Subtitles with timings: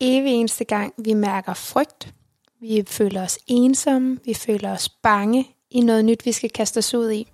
[0.00, 2.14] evig eneste gang, vi mærker frygt,
[2.60, 6.94] vi føler os ensomme, vi føler os bange i noget nyt, vi skal kaste os
[6.94, 7.26] ud i,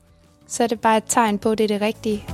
[0.47, 2.25] så er det bare et tegn på, at det er det rigtige.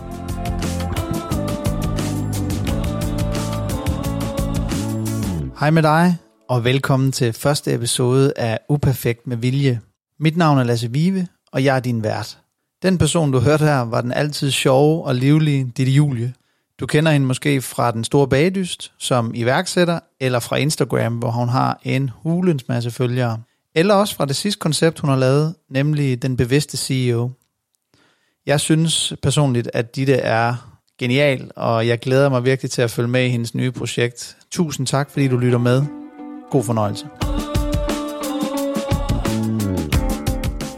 [5.61, 6.17] Hej med dig,
[6.49, 9.81] og velkommen til første episode af Uperfekt med Vilje.
[10.19, 12.39] Mit navn er Lasse Vive, og jeg er din vært.
[12.83, 16.35] Den person, du hørte her, var den altid sjove og livlige Ditte Julie.
[16.81, 21.49] Du kender hende måske fra Den Store Bagdyst som iværksætter, eller fra Instagram, hvor hun
[21.49, 23.43] har en hulens masse følgere.
[23.75, 27.31] Eller også fra det sidste koncept, hun har lavet, nemlig Den Bevidste CEO.
[28.47, 30.55] Jeg synes personligt, at Ditte er
[30.99, 34.37] genial, og jeg glæder mig virkelig til at følge med i hendes nye projekt.
[34.51, 35.83] Tusind tak, fordi du lytter med.
[36.51, 37.07] God fornøjelse.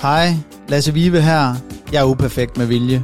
[0.03, 0.29] Hej,
[0.69, 1.55] Lasse Vive her.
[1.93, 3.03] Jeg er uperfekt med vilje.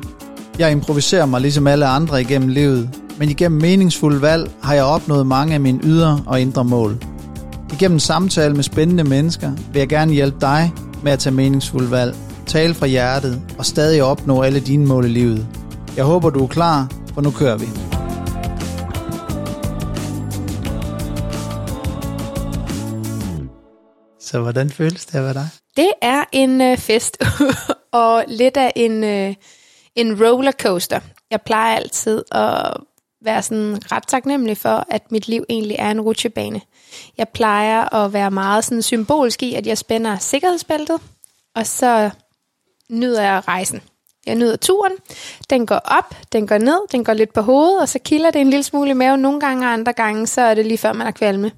[0.59, 5.27] Jeg improviserer mig ligesom alle andre igennem livet, men igennem meningsfulde valg har jeg opnået
[5.27, 6.97] mange af mine ydre og indre mål.
[7.73, 12.17] Igennem samtale med spændende mennesker vil jeg gerne hjælpe dig med at tage meningsfulde valg,
[12.47, 15.47] tale fra hjertet og stadig opnå alle dine mål i livet.
[15.97, 17.67] Jeg håber, du er klar, for nu kører vi.
[24.21, 25.49] Så hvordan føles det at være dig?
[25.77, 27.19] Det er en øh, fest,
[27.93, 29.35] og lidt af en, øh,
[30.01, 31.01] en rollercoaster.
[31.31, 32.73] Jeg plejer altid at
[33.25, 36.61] være sådan ret taknemmelig for, at mit liv egentlig er en rutsjebane.
[37.19, 41.01] Jeg plejer at være meget sådan symbolsk i, at jeg spænder sikkerhedsbæltet,
[41.55, 42.11] og så
[42.91, 43.83] nyder jeg rejsen.
[44.27, 44.93] Jeg nyder turen.
[45.51, 48.41] Den går op, den går ned, den går lidt på hovedet, og så kilder det
[48.41, 50.93] en lille smule i maven nogle gange, og andre gange, så er det lige før
[50.93, 51.53] man er kvalme.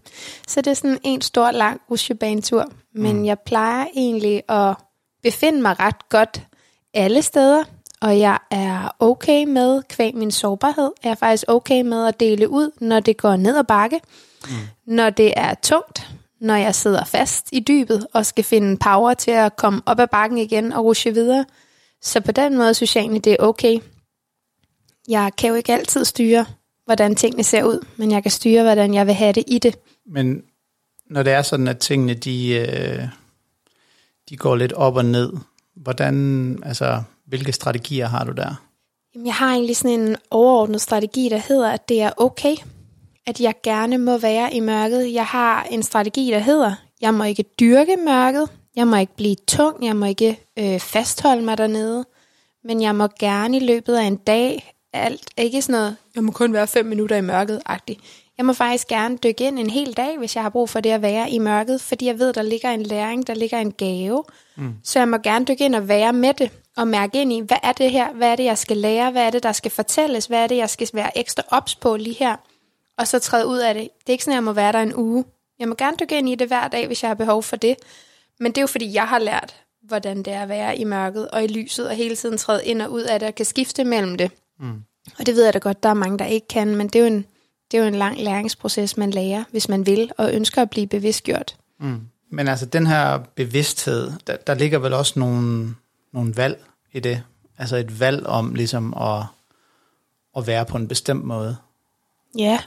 [0.49, 2.73] Så det er sådan en stor, lang rutsjebanetur.
[2.95, 3.25] Men mm.
[3.25, 4.75] jeg plejer egentlig at
[5.23, 6.43] befinde mig ret godt
[6.95, 7.65] alle steder,
[8.01, 12.48] og jeg er okay med, kvæg min sårbarhed, jeg er faktisk okay med at dele
[12.48, 14.01] ud, når det går ned ad bakke,
[14.45, 14.51] mm.
[14.87, 19.31] når det er tungt, når jeg sidder fast i dybet og skal finde power til
[19.31, 21.45] at komme op ad bakken igen og rushe videre.
[22.03, 23.78] Så på den måde synes jeg egentlig, det er okay.
[25.09, 26.47] Jeg kan jo ikke altid styre,
[26.84, 29.78] hvordan tingene ser ud, men jeg kan styre, hvordan jeg vil have det i det.
[30.06, 30.43] Men
[31.06, 33.09] når det er sådan, at tingene de, øh,
[34.28, 35.32] de går lidt op og ned,
[35.77, 38.55] hvordan, altså, hvilke strategier har du der?
[39.15, 42.57] Jamen, jeg har egentlig sådan en overordnet strategi, der hedder, at det er okay,
[43.27, 45.15] at jeg gerne må være i mørket.
[45.15, 49.37] Jeg har en strategi, der hedder, jeg må ikke dyrke mørket, jeg må ikke blive
[49.49, 52.05] tung, jeg må ikke øh, fastholde mig dernede,
[52.65, 56.33] men jeg må gerne i løbet af en dag, alt, ikke sådan noget, jeg må
[56.33, 58.01] kun være fem minutter i mørket-agtigt.
[58.39, 60.91] Jeg må faktisk gerne dykke ind en hel dag, hvis jeg har brug for det
[60.91, 64.25] at være i mørket, fordi jeg ved, der ligger en læring, der ligger en gave.
[64.57, 64.75] Mm.
[64.85, 67.57] Så jeg må gerne dykke ind og være med det, og mærke ind i, hvad
[67.63, 70.27] er det her, hvad er det, jeg skal lære, hvad er det, der skal fortælles,
[70.27, 72.37] hvad er det, jeg skal være ekstra ops på lige her,
[72.99, 73.83] og så træde ud af det.
[73.83, 75.25] Det er ikke sådan, at jeg må være der en uge.
[75.59, 77.77] Jeg må gerne dykke ind i det hver dag, hvis jeg har behov for det.
[78.41, 81.29] Men det er jo fordi, jeg har lært, hvordan det er at være i mørket
[81.29, 83.85] og i lyset, og hele tiden træde ind og ud af det, og kan skifte
[83.85, 84.31] mellem det.
[84.61, 84.83] Mm.
[85.19, 87.01] Og det ved jeg da godt, der er mange, der ikke kan, men det er
[87.01, 87.25] jo en,
[87.71, 90.87] det er jo en lang læringsproces, man lærer, hvis man vil, og ønsker at blive
[90.87, 91.57] bevidstgjort.
[91.81, 92.01] Mm.
[92.31, 95.75] Men altså, den her bevidsthed, der, der ligger vel også nogle,
[96.12, 97.23] nogle valg i det?
[97.59, 99.23] Altså et valg om ligesom at,
[100.37, 101.56] at være på en bestemt måde?
[102.39, 102.59] Ja,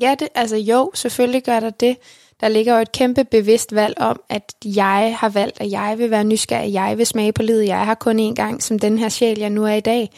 [0.00, 1.96] ja det, altså jo, selvfølgelig gør der det.
[2.40, 6.10] Der ligger jo et kæmpe bevidst valg om, at jeg har valgt, at jeg vil
[6.10, 9.08] være nysgerrig, jeg vil smage på livet, jeg har kun én gang som den her
[9.08, 10.10] sjæl, jeg nu er i dag.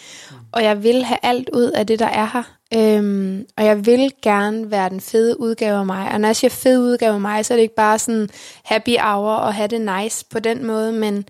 [0.52, 2.42] Og jeg vil have alt ud af det, der er her.
[2.74, 6.12] Øhm, og jeg vil gerne være den fede udgave af mig.
[6.12, 8.28] Og når jeg siger fed udgave af mig, så er det ikke bare sådan
[8.64, 11.24] happy hour og have det nice på den måde, men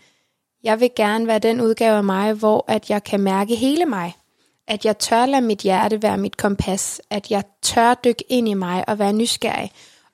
[0.63, 4.15] jeg vil gerne være den udgave af mig, hvor at jeg kan mærke hele mig.
[4.69, 7.01] At jeg tør lade mit hjerte være mit kompas.
[7.11, 9.71] At jeg tør dykke ind i mig og være nysgerrig.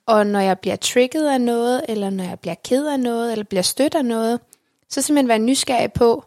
[0.07, 3.45] Og når jeg bliver trigget af noget, eller når jeg bliver ked af noget, eller
[3.45, 4.41] bliver stødt af noget,
[4.89, 6.25] så simpelthen være nysgerrig på,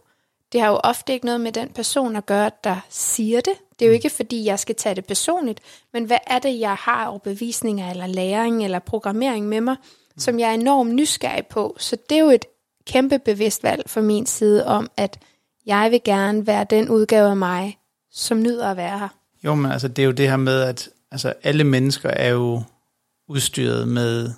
[0.51, 3.53] det har jo ofte ikke noget med den person at gøre, der siger det.
[3.79, 5.59] Det er jo ikke, fordi jeg skal tage det personligt,
[5.93, 9.75] men hvad er det, jeg har over bevisninger, eller læring, eller programmering med mig,
[10.17, 11.75] som jeg er enormt nysgerrig på.
[11.79, 12.45] Så det er jo et
[12.87, 15.19] kæmpe bevidst valg fra min side om, at
[15.65, 17.77] jeg vil gerne være den udgave af mig,
[18.11, 19.07] som nyder at være her.
[19.43, 22.63] Jo, men altså, det er jo det her med, at altså, alle mennesker er jo
[23.27, 24.31] udstyret med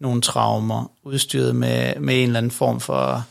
[0.00, 3.24] nogle traumer, udstyret med, med en eller anden form for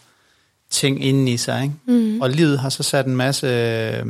[0.69, 1.63] ting inden i sig.
[1.63, 1.75] Ikke?
[1.85, 2.21] Mm.
[2.21, 4.05] Og livet har så sat en masse øh,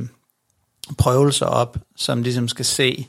[0.97, 3.07] prøvelser op, som ligesom skal se,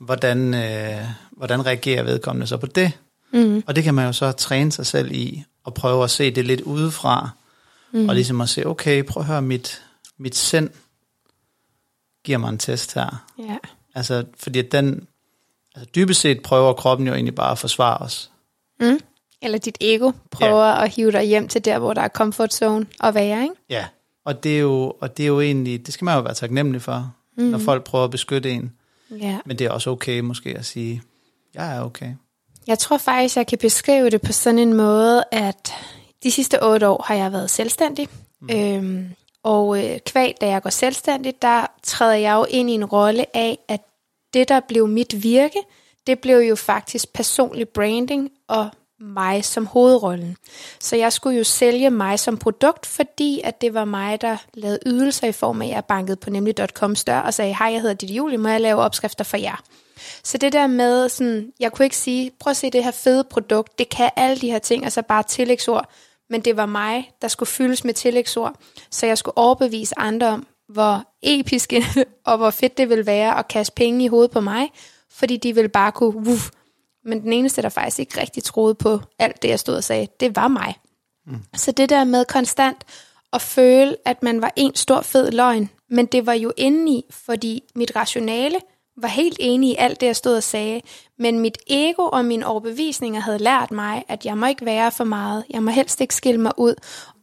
[0.00, 2.92] hvordan, øh, hvordan reagerer vedkommende så på det.
[3.32, 3.62] Mm.
[3.66, 6.44] Og det kan man jo så træne sig selv i, og prøve at se det
[6.44, 7.30] lidt udefra,
[7.92, 8.08] mm.
[8.08, 9.82] og ligesom at se, okay, prøv at høre, mit,
[10.18, 10.70] mit sind
[12.24, 13.26] giver mig en test her.
[13.38, 13.56] Ja.
[13.94, 15.06] Altså, fordi den,
[15.74, 18.30] altså dybest set prøver kroppen jo egentlig bare at forsvare os.
[18.80, 19.00] Mm.
[19.42, 20.84] Eller dit ego prøver ja.
[20.84, 23.54] at hive dig hjem til der, hvor der er comfort zone at være, ikke?
[23.70, 23.86] Ja,
[24.24, 26.82] og det er jo, og det er jo egentlig, det skal man jo være taknemmelig
[26.82, 27.44] for, mm.
[27.44, 28.72] når folk prøver at beskytte en.
[29.10, 29.38] Ja.
[29.46, 31.02] Men det er også okay måske at sige,
[31.54, 32.14] jeg er okay.
[32.66, 35.74] Jeg tror faktisk, jeg kan beskrive det på sådan en måde, at
[36.22, 38.08] de sidste otte år har jeg været selvstændig.
[38.40, 38.56] Mm.
[38.56, 39.08] Øhm,
[39.42, 43.36] og øh, kvæg, da jeg går selvstændig, der træder jeg jo ind i en rolle
[43.36, 43.80] af, at
[44.34, 45.58] det, der blev mit virke,
[46.06, 48.68] det blev jo faktisk personlig branding og
[49.00, 50.36] mig som hovedrollen.
[50.80, 54.78] Så jeg skulle jo sælge mig som produkt, fordi at det var mig, der lavede
[54.86, 57.94] ydelser i form af, at jeg bankede på nemlig.com større og sagde, hej, jeg hedder
[57.94, 59.62] Ditte Julie, må jeg lave opskrifter for jer?
[60.24, 63.24] Så det der med, sådan, jeg kunne ikke sige, prøv at se det her fede
[63.24, 65.90] produkt, det kan alle de her ting, altså bare tillægsord,
[66.30, 68.54] men det var mig, der skulle fyldes med tillægsord,
[68.90, 71.72] så jeg skulle overbevise andre om, hvor episk
[72.26, 74.70] og hvor fedt det ville være at kaste penge i hovedet på mig,
[75.10, 76.50] fordi de ville bare kunne, uff,
[77.04, 80.08] men den eneste, der faktisk ikke rigtig troede på alt det, jeg stod og sagde,
[80.20, 80.74] det var mig.
[81.26, 81.42] Mm.
[81.56, 82.84] Så det der med konstant
[83.32, 87.62] at føle, at man var en stor fed løgn, men det var jo indeni, fordi
[87.74, 88.60] mit rationale
[89.02, 90.80] var helt enig i alt det, jeg stod og sagde,
[91.18, 95.04] men mit ego og mine overbevisninger havde lært mig, at jeg må ikke være for
[95.04, 96.74] meget, jeg må helst ikke skille mig ud,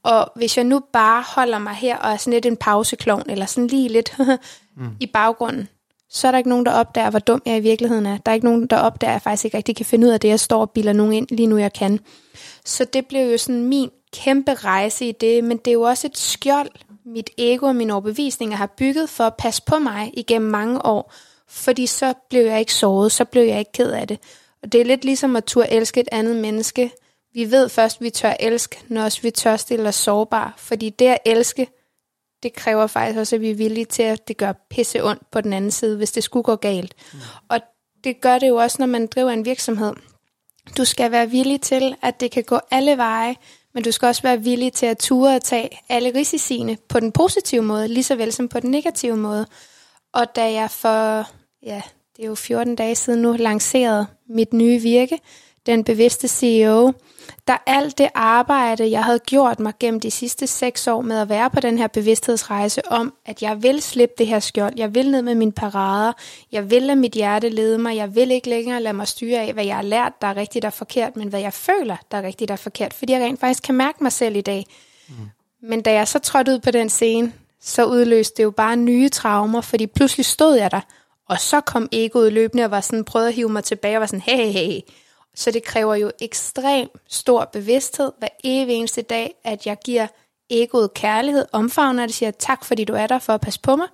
[0.03, 3.45] og hvis jeg nu bare holder mig her og er sådan lidt en pauseklovn, eller
[3.45, 4.15] sådan lige lidt
[4.77, 4.89] mm.
[5.00, 5.68] i baggrunden,
[6.09, 8.18] så er der ikke nogen, der opdager, hvor dum jeg i virkeligheden er.
[8.18, 10.19] Der er ikke nogen, der opdager, at jeg faktisk ikke rigtig kan finde ud af
[10.19, 12.00] det, jeg står og bilder nogen ind lige nu, jeg kan.
[12.65, 16.07] Så det blev jo sådan min kæmpe rejse i det, men det er jo også
[16.07, 16.69] et skjold,
[17.06, 21.13] mit ego og mine overbevisninger har bygget for at passe på mig igennem mange år,
[21.49, 24.19] fordi så blev jeg ikke såret, så blev jeg ikke ked af det.
[24.63, 26.91] Og det er lidt ligesom at turde elske et andet menneske.
[27.33, 30.89] Vi ved først, at vi tør elske, når også vi tør stille os sårbare, fordi
[30.89, 31.67] det at elske,
[32.44, 35.41] det kræver faktisk også, at vi er villige til, at det gør pisse ondt på
[35.41, 36.94] den anden side, hvis det skulle gå galt.
[37.13, 37.19] Mm.
[37.50, 37.59] Og
[38.03, 39.93] det gør det jo også, når man driver en virksomhed.
[40.77, 43.35] Du skal være villig til, at det kan gå alle veje,
[43.73, 47.11] men du skal også være villig til at ture og tage alle risiciene på den
[47.11, 49.45] positive måde, lige så vel som på den negative måde.
[50.13, 51.29] Og da jeg for,
[51.63, 51.81] ja,
[52.18, 55.19] det er jo 14 dage siden nu, lancerede mit nye virke,
[55.68, 56.94] den bevidste CEO,
[57.48, 61.30] der alt det arbejde, jeg havde gjort mig gennem de sidste seks år med at
[61.30, 65.12] være på den her bevidsthedsrejse om, at jeg vil slippe det her skjold, jeg vil
[65.12, 66.13] ned med mine parader,
[66.51, 69.53] jeg vil lade mit hjerte lede mig, jeg vil ikke længere lade mig styre af,
[69.53, 72.24] hvad jeg har lært, der er rigtigt og forkert, men hvad jeg føler, der er
[72.24, 74.65] rigtigt og forkert, fordi jeg rent faktisk kan mærke mig selv i dag.
[75.10, 75.15] Mm.
[75.62, 79.10] Men da jeg så trådte ud på den scene, så udløste det jo bare nye
[79.10, 80.81] traumer, fordi pludselig stod jeg der,
[81.29, 84.07] og så kom egoet løbende og var sådan, prøvede at hive mig tilbage og var
[84.07, 84.81] sådan, hey, hey, hey,
[85.35, 90.07] så det kræver jo ekstrem stor bevidsthed hver evig eneste dag, at jeg giver
[90.50, 93.88] egoet kærlighed, omfavner det, siger tak, fordi du er der for at passe på mig.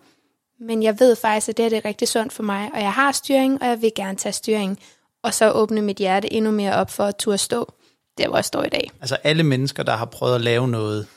[0.59, 3.11] Men jeg ved faktisk, at det, er det rigtig sundt for mig, og jeg har
[3.11, 4.79] styring, og jeg vil gerne tage styring.
[5.23, 7.73] Og så åbne mit hjerte endnu mere op for at turde stå
[8.17, 8.91] der, hvor jeg står i dag.
[9.01, 11.07] Altså alle mennesker, der har prøvet at lave noget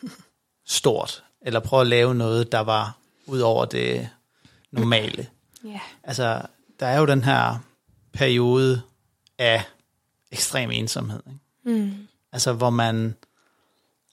[0.66, 4.08] stort, eller prøvet at lave noget, der var ud over det
[4.72, 5.26] normale.
[5.64, 5.80] Ja.
[6.04, 6.42] Altså,
[6.80, 7.64] der er jo den her
[8.12, 8.82] periode
[9.38, 9.62] af
[10.32, 11.20] ekstrem ensomhed.
[11.26, 11.80] Ikke?
[11.80, 11.92] Mm.
[12.32, 13.14] Altså, hvor man,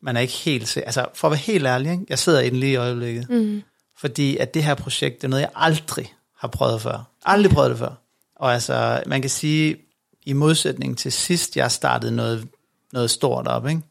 [0.02, 0.78] man er ikke helt...
[0.78, 2.06] Altså, for at være helt ærlig, ikke?
[2.10, 3.30] jeg sidder i den lige i øjeblikket.
[3.30, 3.64] Mm.
[3.98, 7.04] Fordi at det her projekt, det er noget, jeg aldrig har prøvet før.
[7.26, 7.94] Aldrig prøvet det før.
[8.36, 9.78] Og altså, man kan sige,
[10.26, 12.48] i modsætning til sidst, jeg startede noget,
[12.94, 13.82] noget stort op, ikke?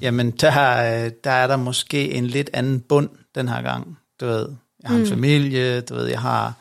[0.00, 3.98] jamen der, der er der måske en lidt anden bund den her gang.
[4.20, 4.48] Du ved,
[4.82, 5.08] jeg har en mm.
[5.08, 6.54] familie, du ved, jeg har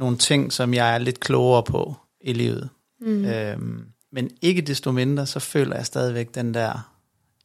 [0.00, 2.68] nogle ting, som jeg er lidt klogere på i livet.
[3.00, 3.24] Mm.
[3.24, 6.92] Øhm, men ikke desto mindre, så føler jeg stadigvæk den der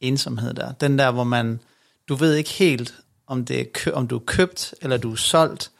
[0.00, 0.72] ensomhed der.
[0.72, 1.60] Den der, hvor man,
[2.08, 2.94] du ved ikke helt,
[3.26, 5.70] om, det er, om du er købt, eller du er solgt.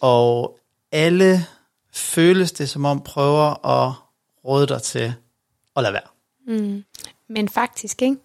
[0.00, 0.58] Og
[0.92, 1.46] alle
[1.92, 3.94] føles det, som om prøver at
[4.44, 5.14] råde dig til
[5.76, 6.58] at lade være.
[6.58, 6.84] Mm.
[7.28, 8.16] Men faktisk, ikke?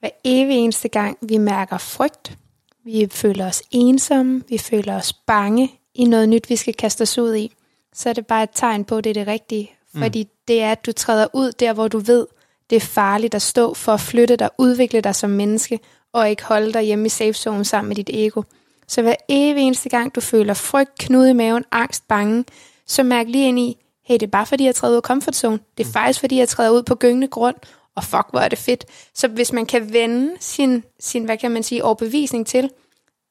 [0.00, 2.38] Hver evig eneste gang, vi mærker frygt,
[2.84, 7.18] vi føler os ensomme, vi føler os bange i noget nyt, vi skal kaste os
[7.18, 7.54] ud i,
[7.94, 9.70] så er det bare et tegn på, at det er det rigtige.
[9.92, 10.02] Mm.
[10.02, 12.26] Fordi det er, at du træder ud der, hvor du ved,
[12.70, 15.78] det er farligt at stå for at flytte dig, udvikle dig som menneske,
[16.12, 18.42] og ikke holde dig hjemme i safe zone sammen med dit ego.
[18.88, 22.44] Så hver evig eneste gang, du føler frygt, knude i maven, angst, bange,
[22.86, 25.36] så mærk lige ind i, hey, det er bare fordi, jeg træder ud af comfort
[25.36, 25.58] zone.
[25.78, 25.92] Det er mm.
[25.92, 27.56] faktisk fordi, jeg træder ud på gyngende grund,
[27.94, 28.84] og fuck, hvor er det fedt.
[29.14, 32.70] Så hvis man kan vende sin, sin hvad kan man sige, overbevisning til,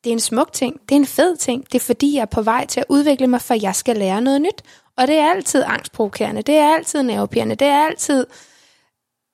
[0.04, 2.26] det er en smuk ting, det er en fed ting, det er fordi, jeg er
[2.26, 4.62] på vej til at udvikle mig, for jeg skal lære noget nyt,
[4.98, 8.26] og det er altid angstprovokerende, det er altid nervepirrende, det er altid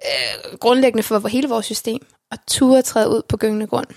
[0.05, 3.87] øh, grundlæggende for hele vores system, at ture træde ud på gyngende grund.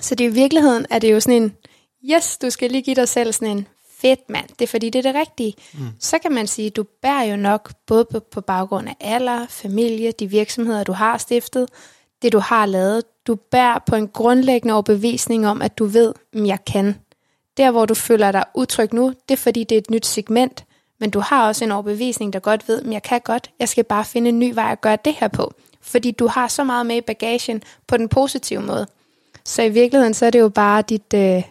[0.00, 1.56] Så det i virkeligheden er det jo sådan en,
[2.04, 5.06] yes, du skal lige give dig selv sådan en fedt mand, det er fordi, det
[5.06, 5.54] er det rigtige.
[5.72, 5.86] Mm.
[6.00, 10.12] Så kan man sige, du bærer jo nok både på, på baggrund af alder, familie,
[10.12, 11.68] de virksomheder, du har stiftet,
[12.22, 13.04] det du har lavet.
[13.26, 16.94] Du bærer på en grundlæggende overbevisning om, at du ved, at jeg kan.
[17.56, 20.64] Der, hvor du føler dig utryg nu, det er fordi, det er et nyt segment,
[21.00, 23.84] men du har også en overbevisning, der godt ved, at jeg kan godt, jeg skal
[23.84, 25.54] bare finde en ny vej at gøre det her på.
[25.80, 28.86] Fordi du har så meget med i bagagen på den positive måde.
[29.44, 31.42] Så i virkeligheden, så er det jo bare dit, øh,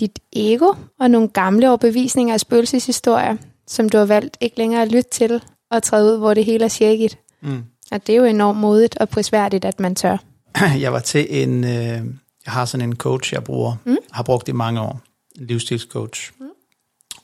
[0.00, 3.36] dit ego og nogle gamle overbevisninger af spøgelseshistorier,
[3.66, 6.64] som du har valgt ikke længere at lytte til og træde ud, hvor det hele
[6.64, 7.18] er shaket.
[7.40, 7.64] Mm.
[7.92, 10.16] Og det er jo enormt modigt og prisværdigt, at man tør.
[10.84, 12.04] Jeg var til en, øh,
[12.46, 13.96] jeg har sådan en coach, jeg bruger, mm.
[14.12, 15.00] har brugt i mange år,
[15.38, 16.32] en livsstilscoach.
[16.40, 16.46] Mm.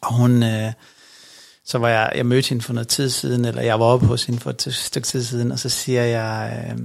[0.01, 0.73] Og hun, øh,
[1.65, 4.25] så var jeg, jeg mødte hende for noget tid siden, eller jeg var oppe hos
[4.25, 6.79] hende for et stykke tid siden, og så siger jeg, øh,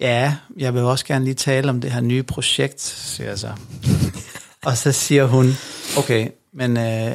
[0.00, 3.52] ja, jeg vil også gerne lige tale om det her nye projekt, siger jeg så.
[4.66, 5.46] og så siger hun,
[5.98, 7.14] okay, men øh,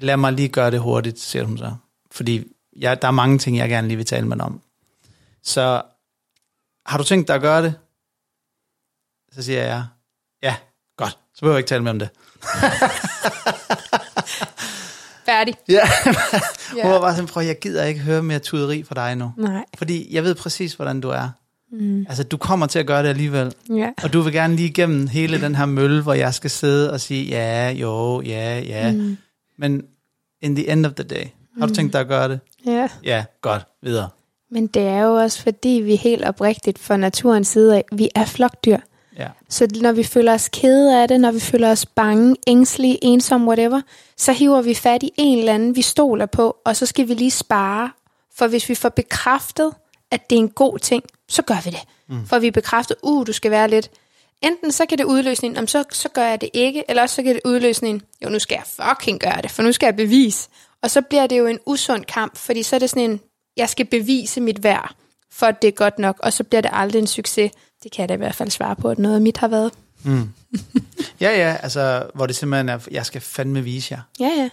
[0.00, 1.72] lad mig lige gøre det hurtigt, siger hun så.
[2.12, 2.44] Fordi
[2.78, 4.60] jeg, der er mange ting, jeg gerne lige vil tale med om.
[5.46, 5.82] Så
[6.86, 7.74] har du tænkt dig at gøre det?
[9.32, 9.84] Så siger jeg,
[10.42, 10.56] ja,
[10.96, 11.18] godt.
[11.34, 12.08] Så behøver jeg ikke tale med om det.
[15.26, 15.54] Færdig.
[15.68, 15.88] Ja,
[16.82, 19.32] hun var bare sådan, prøv, jeg gider ikke høre mere tuderi fra dig nu.
[19.36, 19.64] Nej.
[19.78, 21.28] Fordi jeg ved præcis, hvordan du er.
[21.72, 22.06] Mm.
[22.08, 23.54] Altså, du kommer til at gøre det alligevel.
[23.70, 23.90] Ja.
[24.02, 27.00] Og du vil gerne lige igennem hele den her mølle, hvor jeg skal sidde og
[27.00, 28.92] sige, ja, jo, ja, ja.
[28.92, 29.16] Mm.
[29.58, 29.86] Men
[30.40, 31.26] in the end of the day,
[31.58, 32.40] har du tænkt dig at gøre det?
[32.66, 32.88] Ja.
[33.04, 33.66] Ja, godt.
[33.82, 34.08] Videre.
[34.50, 38.24] Men det er jo også fordi, vi helt oprigtigt fra naturens side af, vi er
[38.24, 38.78] flokdyr.
[39.18, 39.28] Ja.
[39.48, 43.46] Så når vi føler os kede af det, når vi føler os bange, ængstlige, ensomme,
[43.46, 43.80] whatever,
[44.16, 47.14] så hiver vi fat i en eller anden, vi stoler på, og så skal vi
[47.14, 47.90] lige spare.
[48.34, 49.72] For hvis vi får bekræftet,
[50.10, 51.84] at det er en god ting, så gør vi det.
[52.08, 52.26] Mm.
[52.26, 53.90] For vi bekræftet, uh, du skal være lidt.
[54.42, 57.14] Enten så kan det udløse en, om så, så gør jeg det ikke, eller også
[57.14, 59.86] så kan det udløse en, jo nu skal jeg fucking gøre det, for nu skal
[59.86, 60.48] jeg bevise.
[60.82, 63.20] Og så bliver det jo en usund kamp, fordi så er det sådan en,
[63.56, 64.94] jeg skal bevise mit værd,
[65.30, 67.52] for at det er godt nok, og så bliver det aldrig en succes.
[67.82, 69.72] Det kan jeg da i hvert fald svare på, at noget af mit har været.
[70.02, 70.28] Mm.
[71.20, 74.00] ja, ja, altså, hvor det simpelthen er, jeg skal fandme vise jer.
[74.20, 74.50] Ja, ja.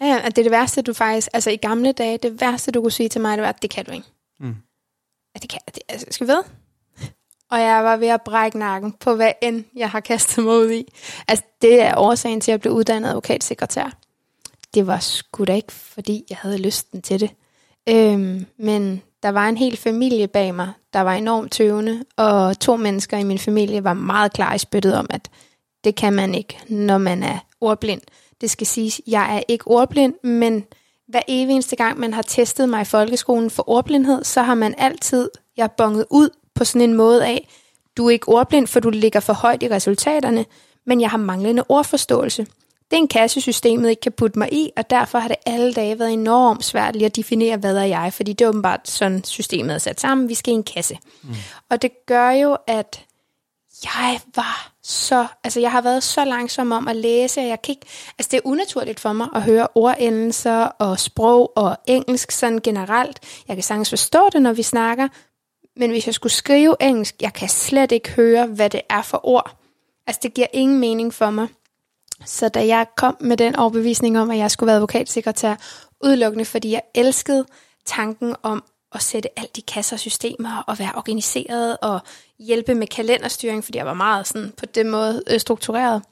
[0.00, 2.82] Ja, ja, det er det værste, du faktisk, altså i gamle dage, det værste, du
[2.82, 4.06] kunne sige til mig, det var, at det kan du ikke.
[4.40, 4.56] Mm.
[5.34, 6.42] At det kan, det, altså, skal vi ved?
[7.50, 10.70] Og jeg var ved at brække nakken på, hvad end jeg har kastet mig ud
[10.70, 10.92] i.
[11.28, 13.98] Altså, det er årsagen til, at jeg blev uddannet advokatsekretær.
[14.74, 17.30] Det var sgu da ikke, fordi jeg havde lysten til det.
[17.88, 22.76] Øhm, men der var en hel familie bag mig, der var enormt tøvende, og to
[22.76, 25.30] mennesker i min familie var meget klar i spyttet om, at
[25.84, 28.00] det kan man ikke, når man er ordblind.
[28.40, 30.64] Det skal siges, jeg er ikke ordblind, men
[31.08, 34.74] hver evig eneste gang, man har testet mig i folkeskolen for ordblindhed, så har man
[34.78, 37.48] altid, jeg bonget ud på sådan en måde af,
[37.96, 40.44] du er ikke ordblind, for du ligger for højt i resultaterne,
[40.86, 42.46] men jeg har manglende ordforståelse.
[42.90, 45.72] Det er en kasse, systemet ikke kan putte mig i, og derfor har det alle
[45.72, 49.24] dage været enormt svært lige at definere, hvad er jeg, fordi det er åbenbart sådan,
[49.24, 50.28] systemet er sat sammen.
[50.28, 50.98] Vi skal i en kasse.
[51.22, 51.34] Mm.
[51.70, 53.04] Og det gør jo, at
[53.84, 57.72] jeg var så, altså jeg har været så langsom om at læse, at jeg kan
[57.72, 57.86] ikke,
[58.18, 63.20] altså det er unaturligt for mig at høre ordendelser og sprog og engelsk sådan generelt.
[63.48, 65.08] Jeg kan sagtens forstå det, når vi snakker,
[65.76, 69.26] men hvis jeg skulle skrive engelsk, jeg kan slet ikke høre, hvad det er for
[69.26, 69.56] ord.
[70.06, 71.48] Altså det giver ingen mening for mig.
[72.24, 75.54] Så da jeg kom med den overbevisning om, at jeg skulle være advokatsekretær,
[76.04, 77.44] udelukkende fordi jeg elskede
[77.84, 82.00] tanken om at sætte alt i kasser og systemer og være organiseret og
[82.38, 86.02] hjælpe med kalenderstyring, fordi jeg var meget sådan på den måde øh, struktureret.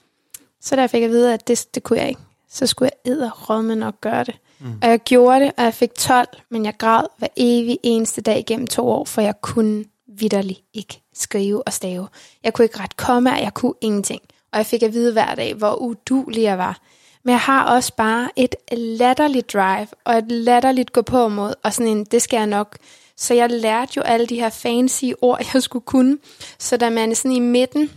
[0.60, 3.12] Så da jeg fik at vide, at det, det kunne jeg ikke, så skulle jeg
[3.12, 4.34] edderrømme nok gøre det.
[4.60, 4.78] Mm.
[4.82, 8.44] Og jeg gjorde det, og jeg fik 12, men jeg græd hver evig eneste dag
[8.46, 9.84] gennem to år, for jeg kunne
[10.18, 12.08] vidderligt ikke skrive og stave.
[12.44, 15.54] Jeg kunne ikke ret komme, jeg kunne ingenting og jeg fik at vide hver dag,
[15.54, 16.80] hvor udulig jeg var.
[17.24, 21.72] Men jeg har også bare et latterligt drive, og et latterligt gå på mod, og
[21.72, 22.76] sådan en, det skal jeg nok.
[23.16, 26.18] Så jeg lærte jo alle de her fancy ord, jeg skulle kunne.
[26.58, 27.90] Så da man sådan i midten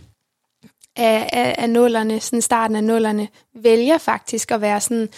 [0.96, 5.08] af, af, af nullerne, sådan starten af nullerne, vælger faktisk at være sådan,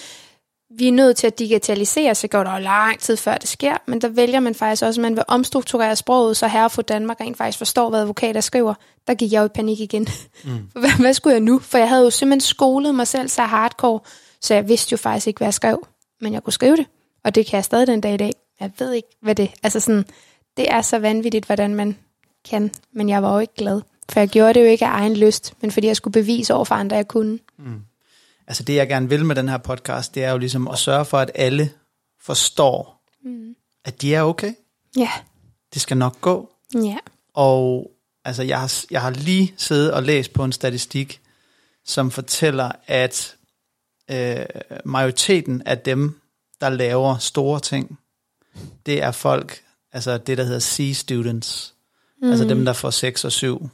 [0.70, 4.00] vi er nødt til at digitalisere, så går der lang tid før det sker, men
[4.00, 7.36] der vælger man faktisk også, at man vil omstrukturere sproget, så herre for Danmark rent
[7.36, 8.74] faktisk forstår, hvad advokater skriver.
[9.06, 10.06] Der gik jeg jo i panik igen.
[10.44, 10.50] Mm.
[10.80, 11.58] hvad, hvad skulle jeg nu?
[11.58, 14.00] For jeg havde jo simpelthen skolet mig selv så hardcore,
[14.40, 15.86] så jeg vidste jo faktisk ikke, hvad jeg skrev.
[16.20, 16.86] Men jeg kunne skrive det,
[17.24, 18.32] og det kan jeg stadig den dag i dag.
[18.60, 20.04] Jeg ved ikke, hvad det Altså sådan,
[20.56, 21.96] det er så vanvittigt, hvordan man
[22.50, 23.80] kan, men jeg var jo ikke glad.
[24.10, 26.64] For jeg gjorde det jo ikke af egen lyst, men fordi jeg skulle bevise over
[26.64, 27.38] for andre, at jeg kunne.
[27.58, 27.82] Mm
[28.48, 31.04] altså det jeg gerne vil med den her podcast, det er jo ligesom at sørge
[31.04, 31.70] for, at alle
[32.20, 33.54] forstår, mm.
[33.84, 34.52] at de er okay.
[34.96, 35.00] Ja.
[35.00, 35.24] Yeah.
[35.74, 36.50] Det skal nok gå.
[36.74, 36.78] Ja.
[36.78, 36.98] Yeah.
[37.34, 37.90] Og
[38.24, 41.20] altså jeg har, jeg har lige siddet og læst på en statistik,
[41.84, 43.36] som fortæller, at
[44.10, 44.44] øh,
[44.84, 46.20] majoriteten af dem,
[46.60, 47.98] der laver store ting,
[48.86, 49.62] det er folk,
[49.92, 51.74] altså det, der hedder C-students.
[52.22, 52.30] Mm.
[52.30, 53.68] Altså dem, der får 6 og 7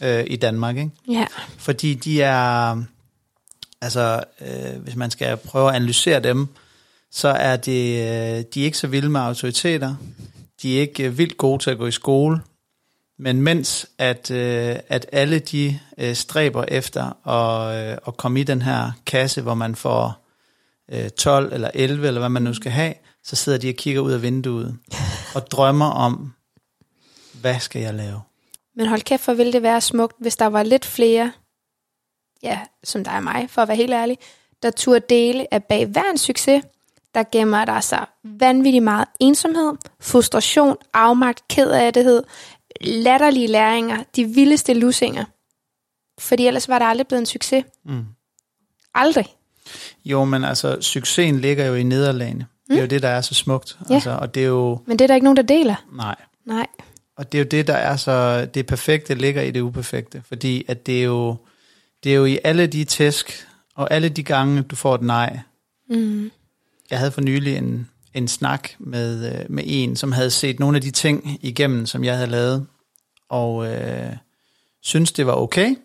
[0.00, 0.90] øh, i Danmark, ikke?
[1.08, 1.26] Ja.
[1.58, 2.82] Fordi de er,
[3.82, 6.48] altså øh, hvis man skal prøve at analysere dem,
[7.10, 9.94] så er det, øh, de er ikke så vilde med autoriteter.
[10.62, 12.40] De er ikke øh, vildt gode til at gå i skole.
[13.18, 18.44] Men mens at, øh, at alle de øh, stræber efter at, øh, at komme i
[18.44, 20.28] den her kasse, hvor man får
[20.92, 22.94] øh, 12 eller 11, eller hvad man nu skal have,
[23.24, 24.78] så sidder de og kigger ud af vinduet
[25.34, 26.32] og drømmer om,
[27.40, 28.20] hvad skal jeg lave?
[28.76, 31.32] Men hold kæft, hvor ville det være smukt, hvis der var lidt flere,
[32.42, 34.18] ja, som dig og mig, for at være helt ærlig,
[34.62, 36.62] der turde dele, at bag hver en succes,
[37.14, 42.22] der gemmer der sig vanvittigt meget ensomhed, frustration, afmagt, kedattighed,
[42.80, 45.24] latterlige læringer, de vildeste lusinger.
[46.20, 47.64] Fordi ellers var det aldrig blevet en succes.
[47.84, 48.04] Mm.
[48.94, 49.26] Aldrig.
[50.04, 52.46] Jo, men altså, succesen ligger jo i nederlagene.
[52.68, 52.74] Mm.
[52.74, 53.78] Det er jo det, der er så smukt.
[53.88, 53.94] Ja.
[53.94, 54.78] Altså, og det er jo...
[54.86, 55.84] Men det er der ikke nogen, der deler.
[55.92, 56.14] Nej.
[56.44, 56.66] Nej.
[57.16, 58.46] Og det er jo det, der er så...
[58.54, 60.22] Det perfekte ligger i det uperfekte.
[60.28, 61.36] Fordi at det er jo...
[62.04, 65.40] Det er jo i alle de tæsk, og alle de gange, du får et nej.
[65.90, 66.30] Mm.
[66.90, 70.76] Jeg havde for nylig en, en snak med, øh, med en, som havde set nogle
[70.76, 72.66] af de ting igennem, som jeg havde lavet.
[73.28, 74.16] Og øh,
[74.82, 75.76] synes det var okay,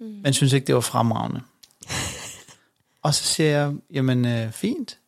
[0.00, 0.06] mm.
[0.22, 1.40] men synes ikke, det var fremragende.
[3.04, 4.98] og så siger jeg, jamen øh, fint.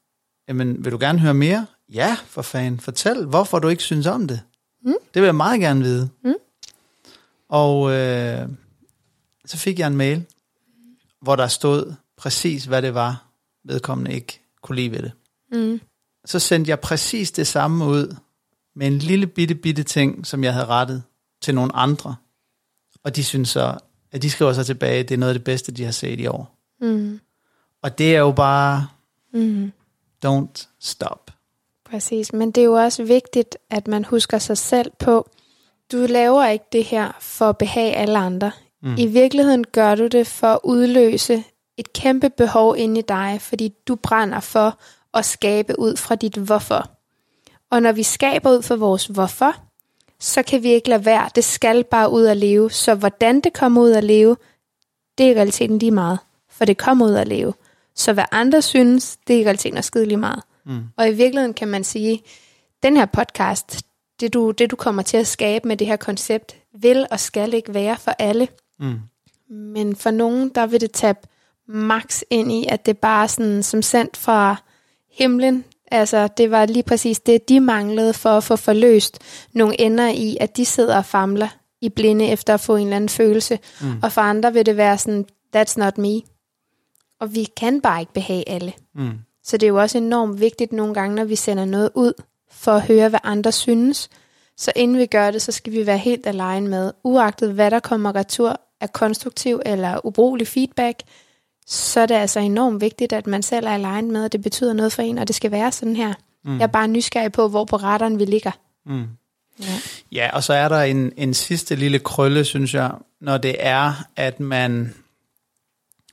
[0.49, 1.66] Jamen, vil du gerne høre mere?
[1.92, 2.80] Ja, for fanden.
[2.80, 4.40] Fortæl, hvorfor du ikke synes om det.
[4.85, 4.94] Mm.
[5.14, 6.09] Det vil jeg meget gerne vide.
[6.25, 6.35] Mm.
[7.49, 8.49] Og øh,
[9.47, 10.25] så fik jeg en mail,
[11.25, 13.25] hvor der stod præcis, hvad det var,
[13.64, 15.12] vedkommende ikke kunne lide ved det.
[15.52, 15.81] Mm.
[16.25, 18.16] Så sendte jeg præcis det samme ud,
[18.76, 21.02] med en lille bitte, bitte ting, som jeg havde rettet
[21.43, 22.16] til nogle andre.
[23.04, 23.78] Og de synes så,
[24.12, 26.26] at de skriver så tilbage, det er noget af det bedste, de har set i
[26.26, 26.59] år.
[26.81, 27.21] Mm.
[27.83, 28.87] Og det er jo bare,
[29.33, 29.73] Mm.
[30.26, 31.31] don't stop.
[31.85, 35.31] Præcis, men det er jo også vigtigt, at man husker sig selv på,
[35.93, 38.52] du laver ikke det her for at behage alle andre.
[38.84, 38.94] Mm.
[38.99, 41.44] I virkeligheden gør du det for at udløse
[41.76, 44.78] et kæmpe behov inde i dig, fordi du brænder for
[45.14, 46.90] at skabe ud fra dit hvorfor.
[47.70, 49.56] Og når vi skaber ud fra vores hvorfor,
[50.20, 51.28] så kan vi ikke lade være.
[51.34, 52.70] Det skal bare ud at leve.
[52.70, 54.36] Så hvordan det kommer ud at leve,
[55.18, 56.18] det er i realiteten lige meget.
[56.50, 57.54] For det kommer ud at leve.
[57.94, 60.42] Så hvad andre synes, det er i realiteten også skide lige meget.
[60.66, 60.82] Mm.
[60.97, 62.23] Og i virkeligheden kan man sige,
[62.82, 63.82] den her podcast,
[64.20, 67.54] det du, det du kommer til at skabe med det her koncept, vil og skal
[67.54, 68.49] ikke være for alle.
[68.84, 69.00] Mm.
[69.50, 71.18] Men for nogen, der vil det tabe
[71.68, 74.56] max ind i, at det bare sådan, som sendt fra
[75.10, 75.64] himlen.
[75.90, 79.18] Altså, det var lige præcis det, de manglede for at få forløst
[79.52, 81.49] nogle ender i, at de sidder og famler
[81.80, 83.58] i blinde efter at få en eller anden følelse.
[83.80, 83.86] Mm.
[84.02, 85.25] Og for andre vil det være sådan,
[85.56, 86.20] that's not me.
[87.20, 88.73] Og vi kan bare ikke behage alle.
[88.94, 89.18] Mm.
[89.44, 92.12] Så det er jo også enormt vigtigt nogle gange, når vi sender noget ud,
[92.50, 94.08] for at høre, hvad andre synes.
[94.56, 97.80] Så inden vi gør det, så skal vi være helt alene med, uagtet hvad der
[97.80, 101.02] kommer retur af konstruktiv eller ubrugelig feedback,
[101.66, 104.73] så er det altså enormt vigtigt, at man selv er alene med, at det betyder
[104.73, 106.14] noget for en, og det skal være sådan her.
[106.44, 106.58] Mm.
[106.58, 108.50] Jeg er bare nysgerrig på, hvor på retteren vi ligger.
[108.86, 109.06] Mm.
[109.60, 109.80] Ja.
[110.12, 114.06] Ja, og så er der en, en sidste lille krølle, synes jeg, når det er,
[114.16, 114.94] at man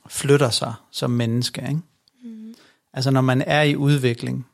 [0.08, 1.60] flytter sig som menneske.
[1.68, 1.80] Ikke?
[2.24, 2.54] Mm.
[2.92, 4.46] Altså når man er i udvikling,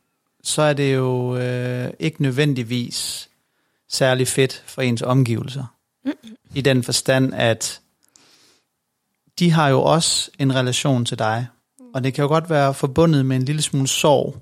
[0.43, 3.29] så er det jo øh, ikke nødvendigvis
[3.89, 5.65] særlig fedt for ens omgivelser.
[6.05, 6.11] Mm.
[6.55, 7.81] I den forstand, at
[9.39, 11.47] de har jo også en relation til dig.
[11.93, 14.35] Og det kan jo godt være forbundet med en lille smule sorg,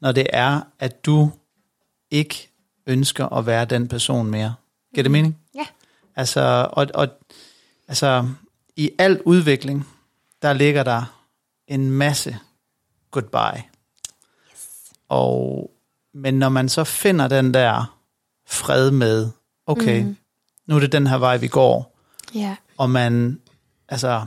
[0.00, 1.30] når det er, at du
[2.10, 2.48] ikke
[2.86, 4.54] ønsker at være den person mere.
[4.94, 5.38] Giver det mening?
[5.54, 5.66] Ja.
[6.16, 7.08] Altså, og, og,
[7.88, 8.28] altså,
[8.76, 9.88] i al udvikling,
[10.42, 11.24] der ligger der
[11.68, 12.38] en masse
[13.10, 13.62] goodbye.
[14.52, 14.68] Yes.
[15.08, 15.70] Og,
[16.14, 17.98] men når man så finder den der
[18.48, 19.30] fred med,
[19.66, 20.16] okay, mm.
[20.66, 21.96] nu er det den her vej, vi går,
[22.34, 22.56] Ja.
[22.78, 23.40] og man,
[23.92, 24.24] altså,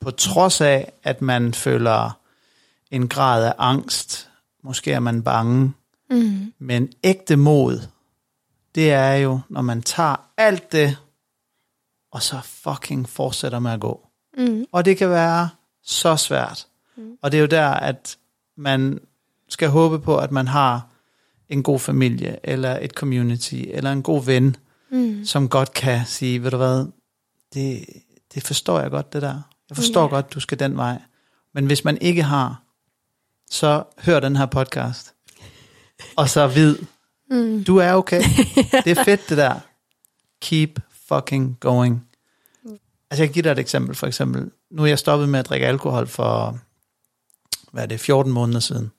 [0.00, 2.18] på trods af, at man føler
[2.90, 4.30] en grad af angst,
[4.62, 5.72] måske er man bange,
[6.10, 6.52] Mm.
[6.58, 7.80] men ægte mod,
[8.74, 10.96] det er jo, når man tager alt det,
[12.10, 14.06] og så fucking fortsætter med at gå.
[14.38, 14.64] Mm.
[14.72, 15.48] Og det kan være
[15.82, 16.66] så svært.
[16.96, 17.10] Mm.
[17.22, 18.18] Og det er jo der, at
[18.56, 19.00] man
[19.48, 20.86] skal håbe på, at man har
[21.48, 24.56] en god familie, eller et community, eller en god ven,
[24.90, 25.24] Mm.
[25.24, 26.86] som godt kan sige, ved du hvad,
[27.54, 27.84] det,
[28.36, 29.40] det forstår jeg godt, det der.
[29.68, 30.10] Jeg forstår yeah.
[30.10, 30.98] godt, du skal den vej.
[31.54, 32.62] Men hvis man ikke har,
[33.50, 35.14] så hør den her podcast.
[36.16, 36.76] Og så vid,
[37.30, 37.64] Mm.
[37.64, 38.22] du er okay.
[38.84, 39.54] Det er fedt, det der.
[40.40, 42.06] Keep fucking going.
[43.10, 44.50] Altså, jeg kan give dig et eksempel, for eksempel.
[44.70, 46.58] Nu er jeg stoppet med at drikke alkohol for
[47.72, 48.92] hvad er det, 14 måneder siden.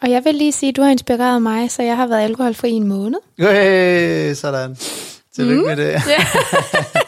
[0.00, 2.68] Og jeg vil lige sige, at du har inspireret mig, så jeg har været alkoholfri
[2.68, 3.18] i en måned.
[3.38, 4.76] Hey, sådan.
[5.34, 5.68] Tillykke mm.
[5.68, 5.92] med det.
[5.92, 6.26] Ja.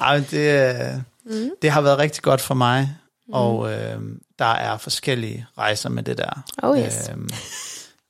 [0.00, 1.50] Ej, men det, øh, Mm.
[1.62, 3.32] det har været rigtig godt for mig, mm.
[3.34, 4.00] og øh,
[4.38, 6.42] der er forskellige rejser med det der.
[6.62, 7.08] Oh yes.
[7.08, 7.28] Øhm,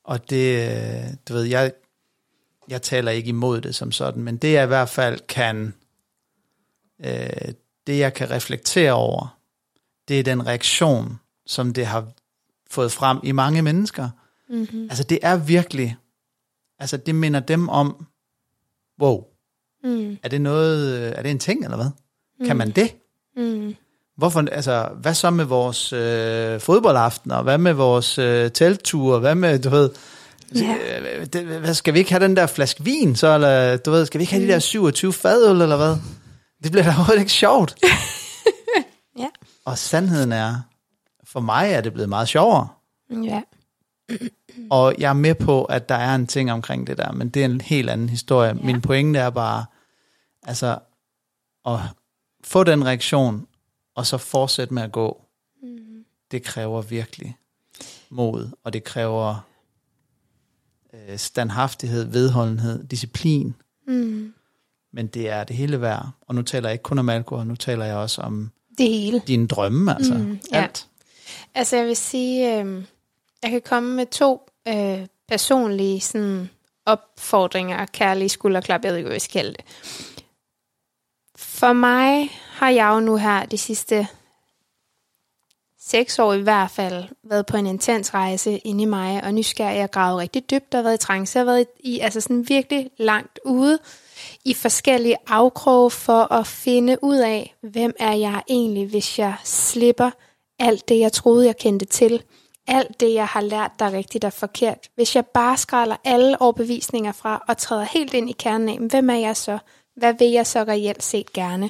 [0.03, 1.71] og det, øh, du ved, jeg,
[2.67, 5.73] jeg taler ikke imod det som sådan, men det jeg i hvert fald kan,
[7.05, 7.53] øh,
[7.87, 9.37] det jeg kan reflektere over,
[10.07, 12.07] det er den reaktion, som det har
[12.69, 14.09] fået frem i mange mennesker.
[14.49, 14.83] Mm-hmm.
[14.83, 15.97] Altså det er virkelig,
[16.79, 18.07] altså det minder dem om,
[19.01, 19.23] wow,
[19.83, 20.17] Mm.
[20.23, 21.89] er det noget, øh, er det en ting eller hvad?
[22.47, 22.95] Kan man det?
[23.37, 23.75] Mm.
[24.17, 27.41] Hvorfor, altså, hvad så med vores øh, fodboldaftener?
[27.41, 29.19] Hvad med vores øh, teltture?
[29.19, 29.89] Hvad med, du ved,
[30.55, 30.75] Ja.
[31.19, 33.27] øh, det, hvad, skal vi ikke have den der flaske vin, så?
[33.35, 35.95] Eller, du ved, skal vi ikke have de der 27 fadøl, eller hvad?
[36.63, 37.75] Det bliver da overhovedet ikke sjovt.
[39.19, 39.27] Ja.
[39.65, 40.55] Og sandheden er,
[41.27, 42.67] for mig er det blevet meget sjovere.
[43.23, 43.41] Ja.
[44.69, 47.41] Og jeg er med på, at der er en ting omkring det der, men det
[47.41, 48.47] er en helt anden historie.
[48.47, 48.53] Ja.
[48.65, 49.65] Min pointe er bare,
[50.43, 50.77] altså,
[51.65, 51.79] at
[52.43, 53.47] få den reaktion,
[53.95, 55.21] og så fortsætte med at gå,
[55.63, 56.03] Mm.
[56.31, 57.37] det kræver virkelig
[58.09, 59.47] mod, og det kræver
[60.93, 63.55] øh, standhaftighed, vedholdenhed, disciplin,
[63.87, 64.33] Mm.
[64.93, 66.09] men det er det hele værd.
[66.27, 69.21] Og nu taler jeg ikke kun om alkohol, nu taler jeg også om Det hele.
[69.27, 70.61] dine drømme, altså Mm, ja.
[70.63, 70.87] alt.
[71.55, 72.83] Altså jeg vil sige, øh,
[73.43, 76.49] jeg kan komme med to øh, personlige sådan,
[76.85, 79.65] opfordringer, kærlige skulderklap, jeg ved ikke, hvad jeg skal kalde det.
[81.35, 84.07] For mig har jeg jo nu her de sidste
[85.79, 89.77] seks år i hvert fald været på en intens rejse inde i mig, og nysgerrig,
[89.77, 92.91] jeg gravet rigtig dybt, og været i trance, og har været i, altså sådan virkelig
[92.97, 93.79] langt ude
[94.45, 100.11] i forskellige afkroge for at finde ud af, hvem er jeg egentlig, hvis jeg slipper
[100.59, 102.23] alt det, jeg troede, jeg kendte til.
[102.73, 104.89] Alt det, jeg har lært, der er rigtigt og forkert.
[104.95, 109.09] Hvis jeg bare skræller alle overbevisninger fra og træder helt ind i kernen af, hvem
[109.09, 109.57] er jeg så?
[109.95, 111.69] Hvad vil jeg så reelt set gerne?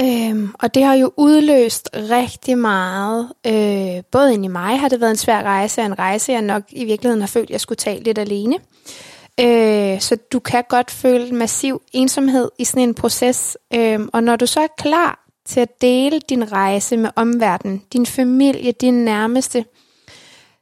[0.00, 3.32] Øhm, og det har jo udløst rigtig meget.
[3.46, 6.42] Øh, både ind i mig har det været en svær rejse, og en rejse, jeg
[6.42, 8.58] nok i virkeligheden har følt, jeg skulle tage lidt alene.
[9.40, 13.58] Øh, så du kan godt føle massiv ensomhed i sådan en proces.
[13.74, 18.06] Øh, og når du så er klar til at dele din rejse med omverdenen, din
[18.06, 19.64] familie, din nærmeste,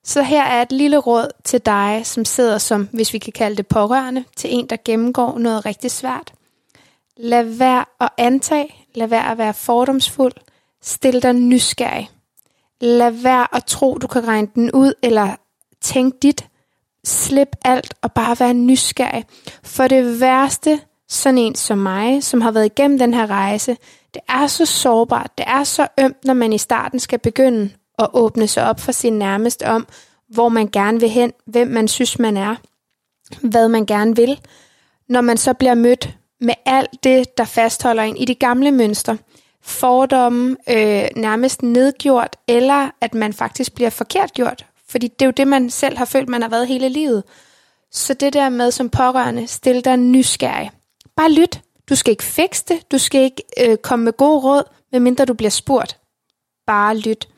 [0.05, 3.57] så her er et lille råd til dig, som sidder som, hvis vi kan kalde
[3.57, 6.33] det pårørende, til en, der gennemgår noget rigtig svært.
[7.17, 10.33] Lad være at antage, lad være at være fordomsfuld,
[10.83, 12.11] stil dig nysgerrig.
[12.81, 15.37] Lad være at tro, du kan regne den ud, eller
[15.81, 16.49] tænk dit.
[17.05, 19.25] Slip alt og bare være nysgerrig.
[19.63, 20.81] For det værste,
[21.13, 23.77] sådan en som mig, som har været igennem den her rejse,
[24.15, 28.09] det er så sårbart, det er så ømt, når man i starten skal begynde at
[28.13, 29.87] åbne sig op for sin nærmeste om,
[30.29, 32.57] hvor man gerne vil hen, hvem man synes, man er,
[33.41, 34.41] hvad man gerne vil.
[35.09, 39.19] Når man så bliver mødt med alt det, der fastholder en i de gamle mønstre,
[39.63, 44.67] fordomme, øh, nærmest nedgjort, eller at man faktisk bliver forkert gjort.
[44.89, 47.25] Fordi det er jo det, man selv har følt, man har været hele livet.
[47.91, 50.71] Så det der med som pårørende, stille dig nysgerrig.
[51.23, 51.61] Bare lyt.
[51.89, 52.93] Du skal ikke fikse det.
[52.93, 55.99] Du skal ikke øh, komme med gode råd, medmindre du bliver spurgt.
[56.67, 57.29] Bare lyt.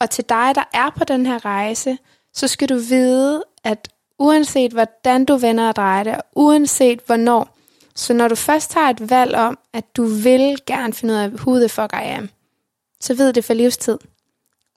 [0.00, 1.98] Og til dig, der er på den her rejse,
[2.34, 7.56] så skal du vide, at uanset hvordan du vender og drejer det, og uanset hvornår,
[7.94, 11.28] så når du først har et valg om, at du vil gerne finde ud af,
[11.28, 12.28] who the fuck I am,
[13.00, 13.98] så ved det for livstid.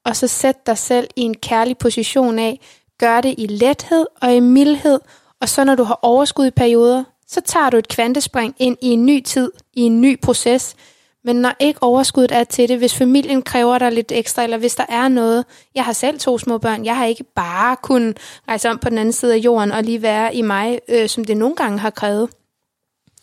[0.05, 2.59] Og så sæt dig selv i en kærlig position af,
[2.97, 4.99] gør det i lethed og i mildhed,
[5.41, 8.87] og så når du har overskud i perioder, så tager du et kvantespring ind i
[8.87, 10.75] en ny tid, i en ny proces.
[11.23, 14.75] Men når ikke overskuddet er til det, hvis familien kræver dig lidt ekstra, eller hvis
[14.75, 18.69] der er noget, jeg har selv to små børn, jeg har ikke bare kunnet rejse
[18.69, 21.37] om på den anden side af jorden og lige være i mig, øh, som det
[21.37, 22.29] nogle gange har krævet,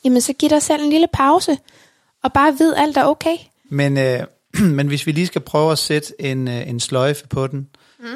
[0.05, 1.59] jamen så giv dig selv en lille pause,
[2.25, 3.37] og bare vid, alt er okay.
[3.65, 4.21] Men, øh,
[4.77, 8.07] men hvis vi lige skal prøve at sætte en, øh, en sløjfe på den, mm.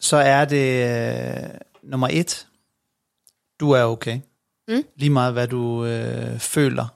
[0.00, 1.50] så er det øh,
[1.82, 2.46] nummer et,
[3.60, 4.20] du er okay.
[4.70, 4.84] Mm.
[4.96, 6.86] Lige meget hvad du øh, føler,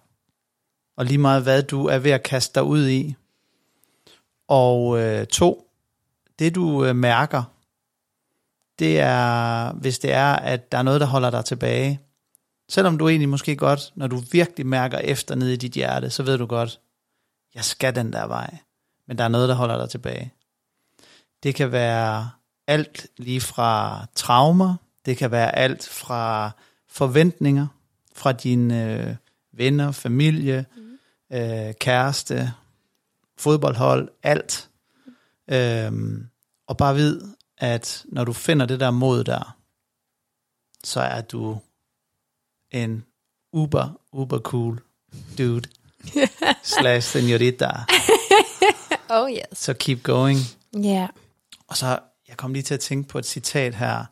[0.97, 3.15] og lige meget hvad du er ved at kaste dig ud i.
[4.49, 5.71] Og øh, to,
[6.39, 7.43] det du øh, mærker,
[8.79, 12.01] det er, hvis det er, at der er noget, der holder dig tilbage.
[12.69, 16.23] Selvom du egentlig måske godt, når du virkelig mærker efter nede i dit hjerte, så
[16.23, 16.81] ved du godt,
[17.55, 18.57] jeg skal den der vej.
[19.09, 20.33] Men der er noget, der holder dig tilbage.
[21.43, 22.31] Det kan være
[22.67, 24.75] alt lige fra traumer,
[25.07, 26.51] det kan være alt fra
[26.95, 27.67] forventninger
[28.15, 29.17] fra dine øh,
[29.53, 31.37] venner, familie, mm.
[31.37, 32.53] øh, kæreste,
[33.39, 34.71] fodboldhold, alt.
[35.49, 36.27] Øhm,
[36.67, 37.21] og bare vid,
[37.59, 39.57] at når du finder det der mod der,
[40.85, 41.59] så er du
[42.71, 43.05] en
[43.53, 44.83] uber, uber cool
[45.39, 45.69] dude.
[46.63, 47.71] slash senorita.
[49.09, 49.59] Oh yes.
[49.59, 50.39] Så keep going.
[50.83, 51.09] Ja.
[51.69, 54.05] Og så, jeg kom lige til at tænke på et citat her,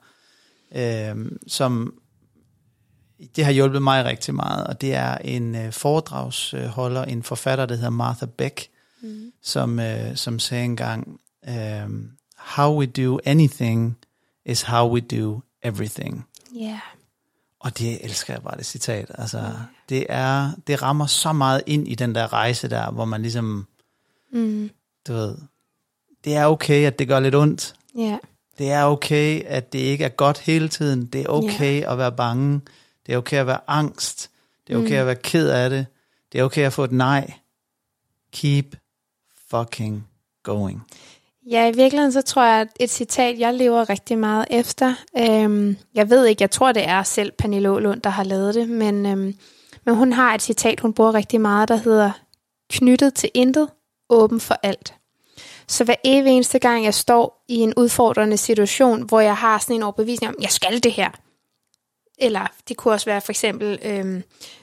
[0.75, 2.02] øhm, som
[3.37, 7.75] det har hjulpet mig rigtig meget, og det er en øh, foredragsholder, en forfatter, der
[7.75, 8.67] hedder Martha Beck,
[9.03, 9.33] mm.
[9.43, 13.97] som, øh, som sagde engang, øhm, how we do anything
[14.47, 16.27] is how we do everything.
[16.61, 16.81] Ja.
[17.61, 19.11] Og det elsker jeg bare, det citat.
[19.15, 19.53] Altså,
[19.89, 23.67] det, er, det rammer så meget ind i den der rejse der, hvor man ligesom,
[24.33, 24.71] Mm.
[25.09, 25.35] du ved,
[26.25, 27.75] det er okay, at det gør lidt ondt.
[27.99, 28.19] Ja.
[28.59, 31.07] Det er okay, at det ikke er godt hele tiden.
[31.07, 32.61] Det er okay at være bange.
[33.07, 34.31] Det er okay at være angst.
[34.67, 35.87] Det er okay at være ked af det.
[36.33, 37.33] Det er okay at få et nej.
[38.33, 38.77] Keep
[39.51, 40.09] fucking
[40.43, 40.83] going.
[41.51, 44.95] Ja, i virkeligheden så tror jeg, at et citat, jeg lever rigtig meget efter.
[45.19, 48.69] Øhm, jeg ved ikke, jeg tror, det er selv Pernille Ålund, der har lavet det,
[48.69, 49.35] men, øhm,
[49.85, 52.11] men hun har et citat, hun bruger rigtig meget, der hedder
[52.71, 53.69] knyttet til intet,
[54.11, 54.95] åben for alt.
[55.69, 59.77] Så hver evig eneste gang, jeg står i en udfordrende situation, hvor jeg har sådan
[59.77, 61.11] en overbevisning om, jeg skal det her.
[62.23, 64.23] Eller det kunne også være for eksempel, øh,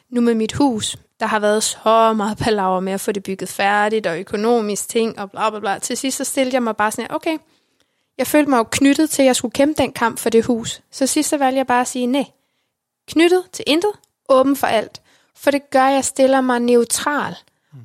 [0.10, 3.50] nu med mit hus, der har været så meget palaver med at få det bygget
[3.50, 5.80] færdigt, og økonomisk ting, og bla bla bla.
[5.80, 7.38] Til sidst så stillede jeg mig bare sådan her, okay,
[8.18, 10.82] jeg følte mig jo knyttet til, at jeg skulle kæmpe den kamp for det hus.
[10.92, 12.26] Så sidst så valgte jeg bare at sige, nej,
[13.08, 13.92] knyttet til intet,
[14.30, 15.02] åben for alt.
[15.36, 17.36] For det gør, at jeg stiller mig neutral.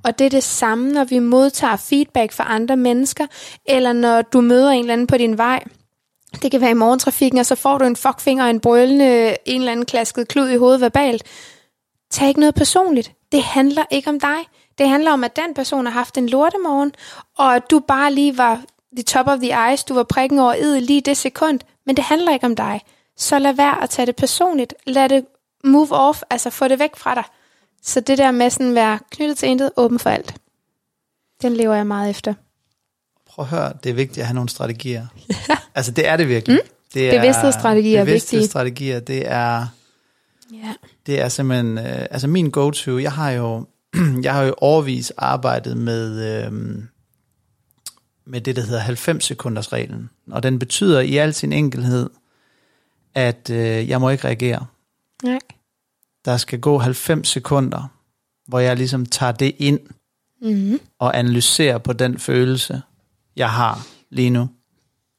[0.05, 3.27] Og det er det samme, når vi modtager feedback fra andre mennesker,
[3.67, 5.65] eller når du møder en eller anden på din vej.
[6.43, 9.73] Det kan være i morgentrafikken, og så får du en fuckfinger en brølende, en eller
[9.73, 11.23] anden klasket klud i hovedet verbalt.
[12.11, 13.13] Tag ikke noget personligt.
[13.33, 14.37] Det handler ikke om dig.
[14.79, 16.93] Det handler om, at den person har haft en lortemorgen,
[17.39, 18.63] og at du bare lige var
[18.97, 22.05] the top of the ice, du var prikken over i lige det sekund, men det
[22.05, 22.81] handler ikke om dig.
[23.17, 24.75] Så lad være at tage det personligt.
[24.87, 25.27] Lad det
[25.65, 27.25] move off, altså få det væk fra dig.
[27.83, 30.35] Så det der med sådan at være knyttet til intet, åben for alt.
[31.43, 32.35] Den lever jeg meget efter.
[33.35, 35.07] Prøv at høre, det er vigtigt at have nogle strategier.
[35.49, 35.57] Ja.
[35.75, 36.61] Altså det er det virkelig.
[36.63, 36.69] Mm?
[36.95, 38.05] Det Bevidsthedsstrategier er vigtige.
[38.05, 39.67] Bevidsthedsstrategier, det er...
[40.53, 40.75] Ja.
[41.07, 43.67] Det er simpelthen, øh, altså min go-to, jeg har jo,
[44.23, 46.53] jeg har jo overvis arbejdet med, øh,
[48.27, 50.11] med det, der hedder 90 sekunders reglen.
[50.31, 52.11] Og den betyder i al sin enkelhed,
[53.15, 54.67] at øh, jeg må ikke reagere.
[55.23, 55.39] Nej.
[56.25, 57.93] Der skal gå 90 sekunder,
[58.49, 59.81] hvor jeg ligesom tager det ind
[60.43, 60.81] Mm-hmm.
[60.99, 62.83] og analyserer på den følelse,
[63.37, 64.49] jeg har lige nu.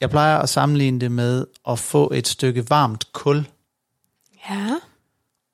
[0.02, 3.48] Jeg plejer at sammenligne det med at få et stykke varmt kul,
[4.50, 4.76] Ja.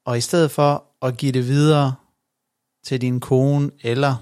[0.05, 1.93] Og i stedet for at give det videre
[2.83, 4.15] til din kone, eller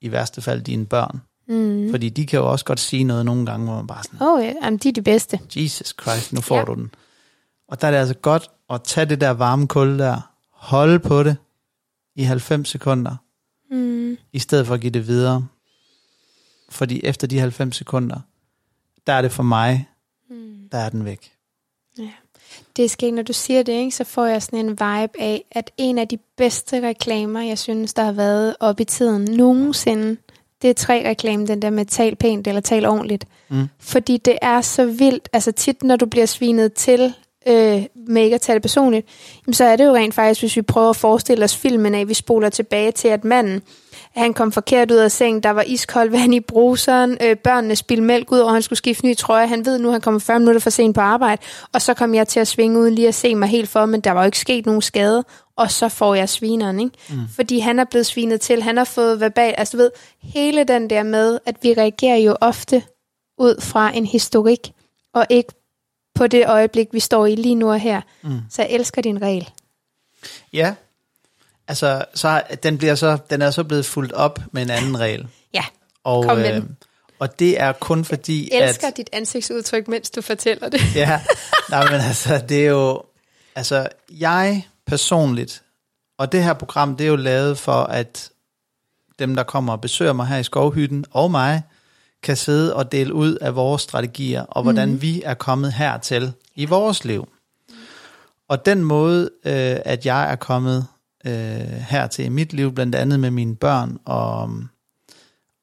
[0.00, 1.90] i værste fald dine børn, Mm.
[1.90, 4.32] fordi de kan jo også godt sige noget nogle gange, hvor man bare sådan, Åh,
[4.34, 4.52] oh, ja.
[4.62, 5.40] Jamen, de er de bedste.
[5.56, 6.64] Jesus Christ, nu får ja.
[6.64, 6.90] du den.
[7.68, 11.22] Og der er det altså godt at tage det der varme kul der, holde på
[11.22, 11.36] det
[12.16, 13.16] i 90 sekunder,
[13.70, 14.16] Mm.
[14.32, 15.46] i stedet for at give det videre.
[16.68, 18.20] Fordi efter de 90 sekunder,
[19.06, 19.88] der er det for mig,
[20.30, 20.68] Mm.
[20.72, 21.32] der er den væk.
[22.76, 25.44] Det er skægt, når du siger det, ikke, så får jeg sådan en vibe af,
[25.50, 30.16] at en af de bedste reklamer, jeg synes, der har været op i tiden nogensinde,
[30.62, 33.24] det er tre reklame, den der med tal pænt eller tal ordentligt.
[33.48, 33.68] Mm.
[33.78, 37.14] Fordi det er så vildt, altså tit når du bliver svinet til
[37.46, 39.06] øh, med ikke at tage det personligt,
[39.46, 42.08] jamen, så er det jo rent faktisk, hvis vi prøver at forestille os filmen af,
[42.08, 43.62] vi spoler tilbage til, at manden,
[44.16, 48.04] han kom forkert ud af sengen, der var iskoldt vand i bruseren, øh, børnene spildte
[48.04, 50.60] mælk ud, og han skulle skifte ny trøje, han ved nu, han kommer 40 minutter
[50.60, 53.34] for sent på arbejde, og så kom jeg til at svinge uden lige at se
[53.34, 55.24] mig helt for, men der var jo ikke sket nogen skade,
[55.56, 56.96] og så får jeg svineren, ikke?
[57.10, 57.16] Mm.
[57.34, 59.90] Fordi han er blevet svinet til, han har fået verbal, altså du ved,
[60.22, 62.82] hele den der med, at vi reagerer jo ofte
[63.38, 64.72] ud fra en historik,
[65.14, 65.52] og ikke
[66.14, 68.00] på det øjeblik, vi står i lige nu og her.
[68.22, 68.38] Mm.
[68.50, 69.50] Så jeg elsker din regel.
[70.52, 70.74] Ja,
[71.68, 75.28] altså så den, bliver så, den er så blevet fuldt op med en anden regel.
[75.54, 75.64] Ja,
[76.04, 76.76] Og, Kom med den.
[77.18, 78.96] og det er kun fordi, jeg elsker at...
[78.96, 80.80] dit ansigtsudtryk, mens du fortæller det.
[80.94, 81.20] Ja,
[81.70, 83.02] nej, men altså, det er jo...
[83.54, 85.62] Altså, jeg personligt,
[86.18, 88.30] og det her program, det er jo lavet for, at
[89.18, 91.62] dem, der kommer og besøger mig her i Skovhytten, og mig,
[92.22, 95.02] kan sidde og dele ud af vores strategier, og hvordan mm.
[95.02, 97.28] vi er kommet hertil i vores liv.
[98.48, 100.86] Og den måde, øh, at jeg er kommet
[101.26, 101.32] øh,
[101.70, 104.52] hertil i mit liv, blandt andet med mine børn, og,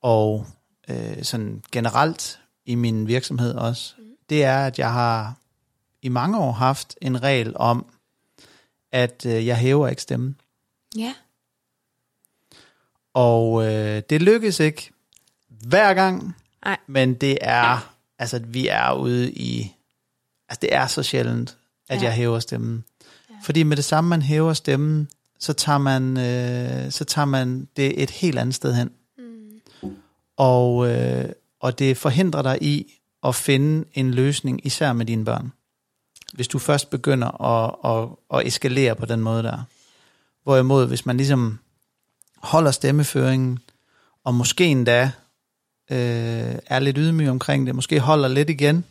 [0.02, 0.47] og
[0.89, 3.93] øh, sådan generelt i min virksomhed også,
[4.30, 5.38] det er, at jeg har
[6.02, 7.86] i mange år haft en regel om,
[8.91, 10.36] at øh, jeg hæver ikke stemmen.
[10.97, 11.13] Ja.
[13.13, 14.91] Og øh, det lykkes ikke
[15.49, 16.78] hver gang, Nej.
[16.88, 19.76] Men det er, altså vi er ude i,
[20.49, 21.58] altså det er så sjældent,
[21.89, 22.04] at Ja.
[22.04, 22.84] jeg hæver stemmen.
[23.43, 25.10] Fordi med det samme, man hæver stemmen,
[25.43, 28.91] så tager man, øh, så tager man det et helt andet sted hen.
[29.17, 29.95] Mm.
[30.38, 31.29] Og, øh,
[31.60, 35.51] og det forhindrer dig i at finde en løsning, især med dine børn.
[36.34, 39.63] Hvis du først begynder at, at, at eskalere på den måde der.
[40.43, 41.60] Hvorimod, hvis man ligesom
[42.38, 43.60] holder stemmeføringen,
[44.23, 45.12] og måske endda
[45.91, 48.86] øh, er lidt ydmyg omkring det, måske holder lidt igen,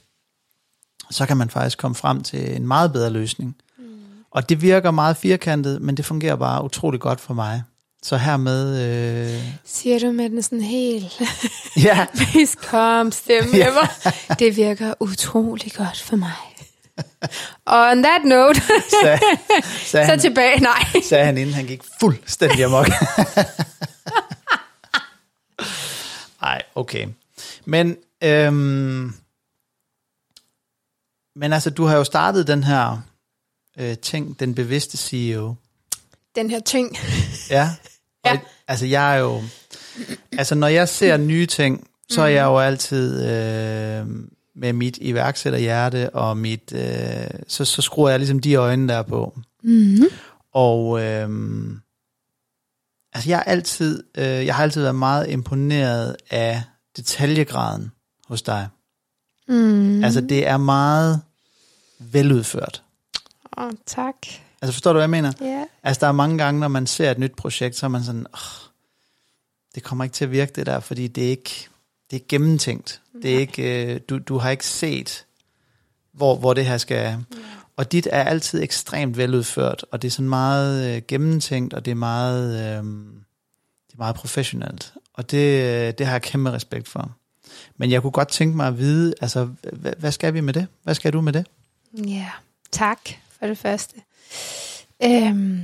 [1.11, 3.49] så kan man faktisk komme frem til en meget bedre løsning.
[3.49, 3.72] Mm.
[4.35, 7.62] Og det virker meget firkantet, men det fungerer bare utrolig godt for mig.
[8.03, 11.23] Så hermed, øh, Siger du med den sådan helt
[11.87, 13.71] ja, mest calm stemme Ja.
[14.38, 16.33] Det virker utrolig godt for mig.
[17.64, 18.61] Og on that note,
[19.03, 19.18] sagde,
[19.85, 20.61] sagde, så han, tilbage.
[20.61, 20.85] Nej.
[21.09, 22.88] sagde han, inden han gik fuldstændig amok.
[26.40, 27.07] Nej, okay.
[27.64, 29.14] Men, øhm,
[31.37, 33.03] men altså, du har jo startet den her
[33.79, 35.55] øh, ting, den bevidste CEO.
[36.35, 36.97] Den her ting.
[37.51, 37.71] Ja.
[38.27, 38.39] Ja.
[38.69, 39.43] Altså, jeg er jo...
[40.39, 44.07] Altså, når jeg ser nye ting, så er jeg jo altid øh,
[44.55, 49.39] med mit iværksætterhjerte, og mit, øh, så, så skruer jeg ligesom de øjne der på.
[49.63, 50.07] Mm-hmm.
[50.53, 51.29] Og øh,
[53.13, 56.63] altså, jeg, er altid, øh, jeg har altid været meget imponeret af
[56.97, 57.93] detaljegraden
[58.29, 58.69] hos dig.
[59.49, 60.05] Mm.
[60.05, 61.21] Altså, det er meget
[61.99, 62.83] veludført.
[63.57, 64.15] Åh, oh, tak.
[64.62, 65.33] Altså, forstår du, hvad jeg mener?
[65.41, 65.65] Ja.
[65.83, 68.27] Altså, der er mange gange, når man ser et nyt projekt, så er man sådan,
[68.33, 68.69] oh,
[69.75, 71.69] det kommer ikke til at virke det der, fordi det er ikke,
[72.11, 73.01] det er gennemtænkt.
[73.23, 75.27] Det er ikke, øh, du, du har ikke set,
[76.12, 77.25] hvor, hvor det her skal...
[77.77, 81.91] Og dit er altid ekstremt veludført, og det er sådan meget øh, gennemtænkt, og det
[81.91, 82.85] er meget, øh,
[83.87, 84.95] det er meget professionelt.
[85.15, 87.12] Og det, øh, det har jeg kæmpe respekt for.
[87.77, 90.67] Men jeg kunne godt tænke mig at vide, altså, hvad, hvad skal vi med det?
[90.83, 91.47] Hvad skal du med det?
[92.07, 92.31] Ja,
[92.73, 92.99] tak
[93.43, 93.95] for det første.
[95.05, 95.61] Øhm,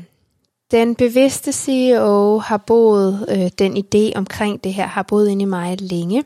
[0.70, 5.46] den bevidste CEO har boet, øh, den idé omkring det her, har boet inde i
[5.46, 6.24] mig længe.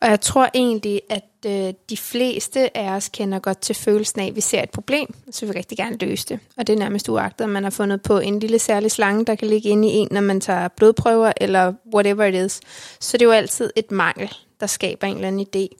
[0.00, 4.26] Og jeg tror egentlig, at øh, de fleste af os kender godt til følelsen af,
[4.26, 6.38] at vi ser et problem, så vil vi rigtig gerne løse det.
[6.56, 9.34] Og det er nærmest uagtet, at man har fundet på en lille særlig slange, der
[9.34, 12.60] kan ligge inde i en, når man tager blodprøver, eller whatever it is.
[13.00, 15.76] Så det er jo altid et mangel, der skaber en eller anden idé.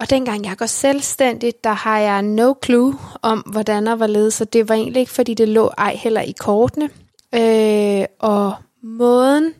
[0.00, 4.44] Og dengang jeg går selvstændigt, der har jeg no clue om, hvordan og hvorledes, så
[4.44, 6.90] det var egentlig ikke, fordi det lå ej heller i kortene.
[7.34, 9.54] Øh, og måden,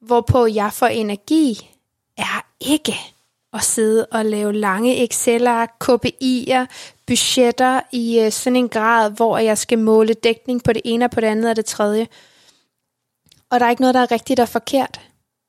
[0.00, 1.70] hvorpå jeg får energi,
[2.18, 2.94] er ikke
[3.52, 6.66] at sidde og lave lange Excel'er, KPI'er,
[7.06, 11.10] budgetter i øh, sådan en grad, hvor jeg skal måle dækning på det ene og
[11.10, 12.06] på det andet og det tredje.
[13.50, 15.00] Og der er ikke noget, der er rigtigt og forkert.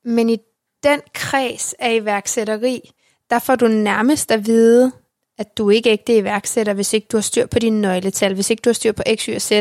[0.04, 0.36] Men i
[0.82, 2.90] den kreds af iværksætteri,
[3.34, 4.92] der får du nærmest at vide,
[5.38, 8.50] at du ikke er ægte iværksætter, hvis ikke du har styr på dine nøgletal, hvis
[8.50, 9.52] ikke du har styr på X, Y og Z.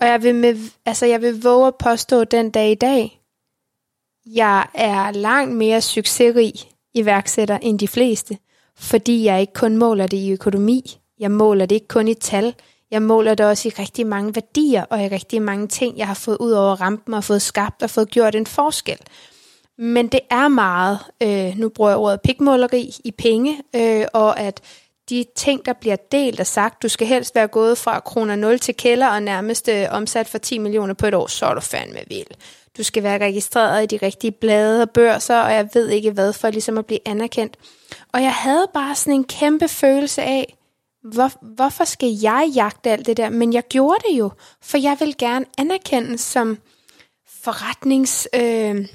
[0.00, 3.20] Og jeg vil, med, altså jeg vil våge at påstå den dag i dag,
[4.26, 6.52] jeg er langt mere succesrig
[6.94, 8.38] iværksætter end de fleste,
[8.76, 12.54] fordi jeg ikke kun måler det i økonomi, jeg måler det ikke kun i tal,
[12.90, 16.14] jeg måler det også i rigtig mange værdier og i rigtig mange ting, jeg har
[16.14, 18.98] fået ud over rampen og fået skabt og fået gjort en forskel.
[19.78, 24.60] Men det er meget, øh, nu bruger jeg ordet pikmåleri i penge, øh, og at
[25.08, 28.58] de ting, der bliver delt og sagt, du skal helst være gået fra kroner 0
[28.58, 31.60] til kælder og nærmest øh, omsat for 10 millioner på et år, så er du
[31.60, 32.26] fandme vild.
[32.78, 36.32] Du skal være registreret i de rigtige blade og børser, og jeg ved ikke hvad,
[36.32, 37.56] for ligesom at blive anerkendt.
[38.12, 40.56] Og jeg havde bare sådan en kæmpe følelse af,
[41.02, 43.30] hvor, hvorfor skal jeg jagte alt det der?
[43.30, 44.30] Men jeg gjorde det jo,
[44.62, 46.58] for jeg vil gerne anerkendes som
[47.42, 48.28] forretnings...
[48.34, 48.86] Øh,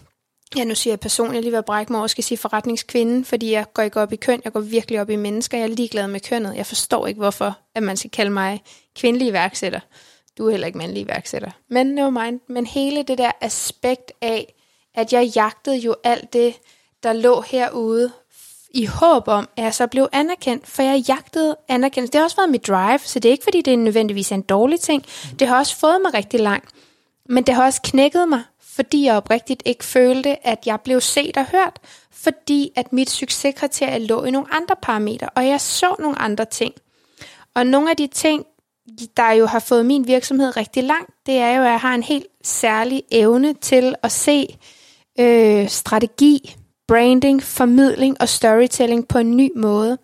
[0.57, 3.25] Ja, nu siger jeg personligt, jeg lige ved at brække mig over, skal sige forretningskvinde,
[3.25, 5.75] fordi jeg går ikke op i køn, jeg går virkelig op i mennesker, jeg er
[5.75, 6.55] ligeglad med kønnet.
[6.55, 8.63] Jeg forstår ikke, hvorfor at man skal kalde mig
[8.95, 9.79] kvindelig iværksætter.
[10.37, 11.51] Du er heller ikke mandlig iværksætter.
[11.69, 12.39] Men no mind.
[12.47, 14.53] Men hele det der aspekt af,
[14.95, 16.59] at jeg jagtede jo alt det,
[17.03, 18.11] der lå herude,
[18.71, 22.11] i håb om, at jeg så blev anerkendt, for jeg jagtede anerkendelse.
[22.11, 24.41] Det har også været mit drive, så det er ikke, fordi det er nødvendigvis en
[24.41, 25.05] dårlig ting.
[25.39, 26.69] Det har også fået mig rigtig langt.
[27.25, 28.43] Men det har også knækket mig,
[28.79, 31.79] fordi jeg oprigtigt ikke følte, at jeg blev set og hørt,
[32.11, 36.73] fordi at mit succeskriterie lå i nogle andre parametre, og jeg så nogle andre ting.
[37.55, 38.45] Og nogle af de ting,
[39.17, 42.03] der jo har fået min virksomhed rigtig langt, det er jo, at jeg har en
[42.03, 44.57] helt særlig evne til at se
[45.19, 46.55] øh, strategi,
[46.87, 49.97] branding, formidling og storytelling på en ny måde.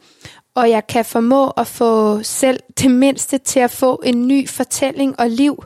[0.55, 5.19] Og jeg kan formå at få selv det mindste til at få en ny fortælling
[5.19, 5.63] og liv,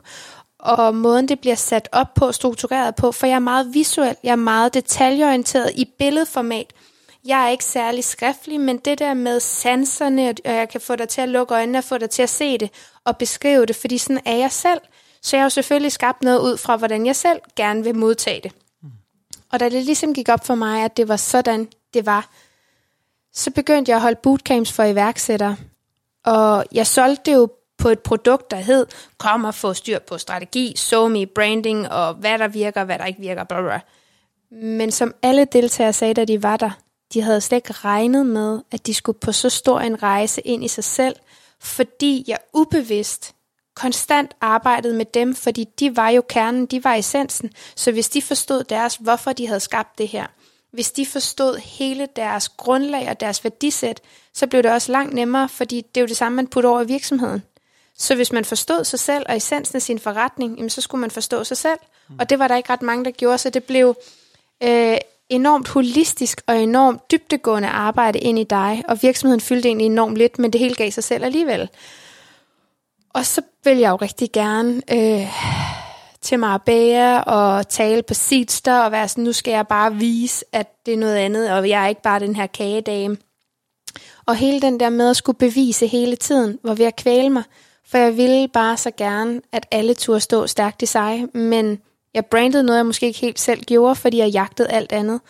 [0.62, 4.32] og måden det bliver sat op på, struktureret på, for jeg er meget visuel, jeg
[4.32, 6.72] er meget detaljeorienteret i billedformat.
[7.24, 11.08] Jeg er ikke særlig skriftlig, men det der med sanserne, og jeg kan få dig
[11.08, 12.70] til at lukke øjnene og få dig til at se det
[13.04, 14.80] og beskrive det, fordi sådan er jeg selv.
[15.22, 18.40] Så jeg har jo selvfølgelig skabt noget ud fra, hvordan jeg selv gerne vil modtage
[18.42, 18.52] det.
[19.52, 22.28] Og da det ligesom gik op for mig, at det var sådan, det var,
[23.32, 25.56] så begyndte jeg at holde bootcamps for iværksættere.
[26.24, 27.48] Og jeg solgte det jo
[27.80, 28.86] på et produkt, der hed,
[29.18, 33.20] kom og få styr på strategi, me, branding og hvad der virker, hvad der ikke
[33.20, 33.80] virker, bla bla.
[34.50, 36.70] Men som alle deltagere sagde, da de var der,
[37.14, 40.64] de havde slet ikke regnet med, at de skulle på så stor en rejse ind
[40.64, 41.16] i sig selv,
[41.60, 43.34] fordi jeg ubevidst
[43.76, 47.50] konstant arbejdede med dem, fordi de var jo kernen, de var essensen.
[47.76, 50.26] Så hvis de forstod deres, hvorfor de havde skabt det her,
[50.72, 54.00] hvis de forstod hele deres grundlag og deres værdisæt,
[54.34, 56.80] så blev det også langt nemmere, fordi det er jo det samme, man putter over
[56.80, 57.42] i virksomheden.
[58.00, 61.10] Så hvis man forstod sig selv og essensen af sin forretning, jamen, så skulle man
[61.10, 61.78] forstå sig selv.
[62.18, 63.94] Og det var der ikke ret mange, der gjorde, så det blev
[64.62, 64.96] øh,
[65.28, 70.38] enormt holistisk og enormt dybtegående arbejde ind i dig, og virksomheden fyldte egentlig enormt lidt,
[70.38, 71.68] men det hele gav sig selv alligevel.
[73.14, 75.26] Og så vil jeg jo rigtig gerne øh,
[76.20, 80.86] til Marbella og tale på Seedster og være sådan, nu skal jeg bare vise, at
[80.86, 83.16] det er noget andet, og jeg er ikke bare den her kagedame.
[84.26, 87.42] Og hele den der med at skulle bevise hele tiden, var ved at kvæle mig,
[87.90, 91.78] for jeg ville bare så gerne, at alle turde stå stærkt i sig, men
[92.14, 95.20] jeg brandede noget, jeg måske ikke helt selv gjorde, fordi jeg jagtede alt andet.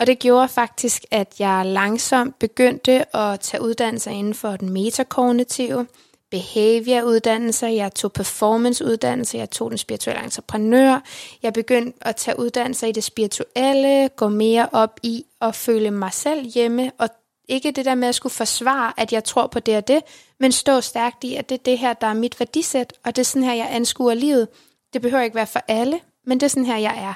[0.00, 5.86] Og det gjorde faktisk, at jeg langsomt begyndte at tage uddannelser inden for den metakognitive,
[6.30, 11.00] behavior-uddannelser, jeg tog performance-uddannelser, jeg tog den spirituelle entreprenør,
[11.42, 16.12] jeg begyndte at tage uddannelser i det spirituelle, gå mere op i at føle mig
[16.12, 17.08] selv hjemme, og
[17.48, 20.02] ikke det der med at skulle forsvare, at jeg tror på det og det,
[20.40, 23.22] men stå stærkt i, at det er det her, der er mit værdisæt, og det
[23.22, 24.48] er sådan her, jeg anskuer livet.
[24.92, 27.14] Det behøver ikke være for alle, men det er sådan her, jeg er.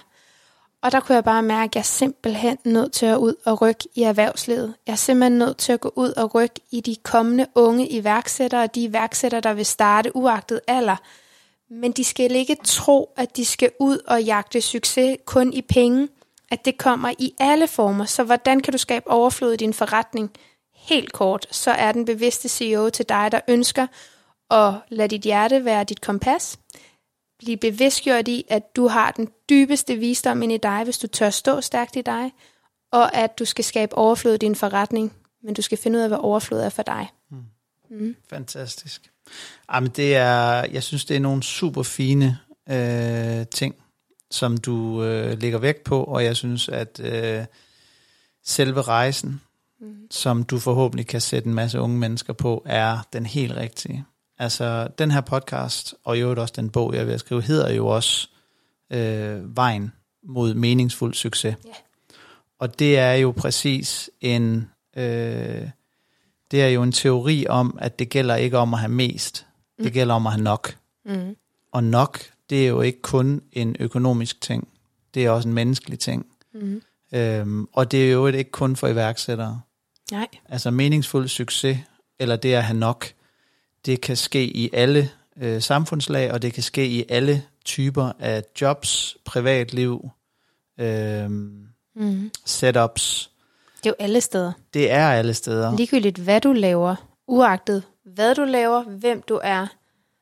[0.82, 3.62] Og der kunne jeg bare mærke, at jeg er simpelthen nødt til at ud og
[3.62, 4.74] rykke i erhvervslivet.
[4.86, 8.66] Jeg er simpelthen nødt til at gå ud og rykke i de kommende unge iværksættere,
[8.66, 10.96] de iværksættere, der vil starte uagtet alder.
[11.70, 16.08] Men de skal ikke tro, at de skal ud og jagte succes kun i penge.
[16.50, 18.04] At det kommer i alle former.
[18.04, 20.30] Så hvordan kan du skabe overflod i din forretning?
[20.84, 23.86] Helt kort, så er den bevidste CEO til dig, der ønsker
[24.50, 26.58] at lade dit hjerte være dit kompas
[27.44, 31.30] blive bevidstgjort i, at du har den dybeste visdom ind i dig, hvis du tør
[31.30, 32.32] stå stærkt i dig,
[32.92, 35.12] og at du skal skabe overflod i din forretning,
[35.42, 37.08] men du skal finde ud af, hvad overflod er for dig.
[37.30, 37.44] Mm.
[37.90, 38.16] Mm.
[38.30, 39.10] Fantastisk.
[39.74, 42.38] Jamen, det er, jeg synes, det er nogle super fine
[42.70, 43.74] øh, ting,
[44.30, 47.44] som du øh, lægger vægt på, og jeg synes, at øh,
[48.44, 49.40] selve rejsen,
[49.84, 49.96] mm.
[50.10, 54.04] som du forhåbentlig kan sætte en masse unge mennesker på, er den helt rigtige.
[54.38, 57.86] Altså, den her podcast, og i øvrigt også den bog, jeg vil skrive, hedder jo
[57.86, 58.28] også
[58.90, 61.56] øh, Vejen mod meningsfuld succes.
[61.66, 61.76] Yeah.
[62.58, 65.68] Og det er jo præcis en, øh,
[66.50, 69.46] det er jo en teori om, at det gælder ikke om at have mest,
[69.78, 69.84] mm.
[69.84, 70.76] det gælder om at have nok.
[71.04, 71.36] Mm.
[71.72, 72.20] Og nok,
[72.50, 74.68] det er jo ikke kun en økonomisk ting,
[75.14, 76.26] det er også en menneskelig ting.
[76.54, 76.82] Mm.
[77.14, 79.60] Øhm, og det er jo ikke kun for iværksættere.
[80.12, 80.28] Nej.
[80.48, 81.78] Altså meningsfuld succes,
[82.18, 83.06] eller det at have nok,
[83.86, 88.42] det kan ske i alle øh, samfundslag, og det kan ske i alle typer af
[88.60, 90.10] jobs, privatliv,
[90.80, 92.30] øh, mm.
[92.44, 93.30] setups.
[93.76, 94.52] Det er jo alle steder.
[94.74, 95.76] Det er alle steder.
[95.76, 96.96] Ligegyldigt hvad du laver,
[97.26, 99.66] uagtet hvad du laver, hvem du er,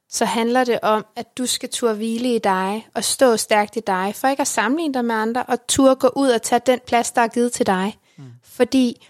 [0.08, 3.80] så handler det om, at du skal turde hvile i dig og stå stærkt i
[3.86, 6.80] dig, for ikke at sammenligne dig med andre, og turde gå ud og tage den
[6.86, 7.98] plads, der er givet til dig.
[8.16, 8.24] Mm.
[8.42, 9.08] Fordi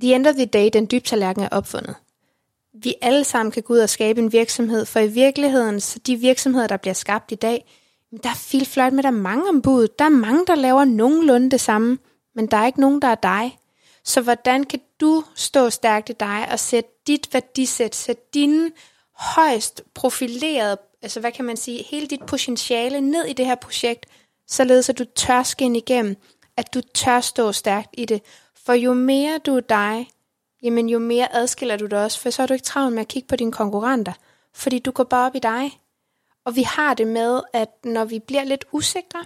[0.00, 1.94] the end of the day, den dybe tallerken er opfundet
[2.82, 6.16] vi alle sammen kan gå ud og skabe en virksomhed, for i virkeligheden, så de
[6.16, 7.64] virksomheder, der bliver skabt i dag,
[8.22, 9.88] der er fil fløjt med, der er mange ombud.
[9.98, 11.98] Der er mange, der laver nogenlunde det samme,
[12.34, 13.58] men der er ikke nogen, der er dig.
[14.04, 18.70] Så hvordan kan du stå stærkt i dig og sætte dit værdisæt, sætte dine
[19.18, 24.06] højst profilerede, altså hvad kan man sige, hele dit potentiale ned i det her projekt,
[24.48, 26.16] således at du tør skinne igennem,
[26.56, 28.22] at du tør stå stærkt i det.
[28.66, 30.08] For jo mere du er dig,
[30.62, 33.08] jamen jo mere adskiller du dig også, for så er du ikke travlt med at
[33.08, 34.12] kigge på dine konkurrenter,
[34.54, 35.80] fordi du går bare op i dig.
[36.44, 39.24] Og vi har det med, at når vi bliver lidt usikre,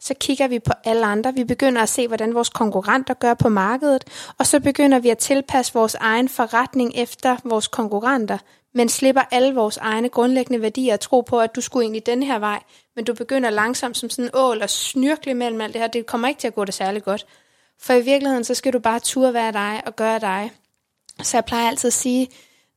[0.00, 1.34] så kigger vi på alle andre.
[1.34, 4.04] Vi begynder at se, hvordan vores konkurrenter gør på markedet,
[4.38, 8.38] og så begynder vi at tilpasse vores egen forretning efter vores konkurrenter,
[8.74, 12.22] men slipper alle vores egne grundlæggende værdier og tro på, at du skulle egentlig den
[12.22, 12.62] her vej,
[12.96, 15.88] men du begynder langsomt som sådan en ål og snyrkle mellem alt det her.
[15.88, 17.26] Det kommer ikke til at gå det særlig godt.
[17.80, 20.50] For i virkeligheden, så skal du bare turde være dig og gøre dig.
[21.22, 22.28] Så jeg plejer altid at sige,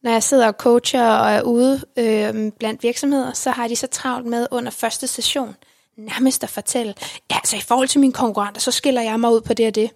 [0.04, 3.88] når jeg sidder og coacher og er ude øh, blandt virksomheder, så har de så
[3.88, 5.56] travlt med under første session
[5.97, 6.93] nærmest at fortælle,
[7.32, 9.76] ja, altså i forhold til mine konkurrenter, så skiller jeg mig ud på det og
[9.76, 9.91] det.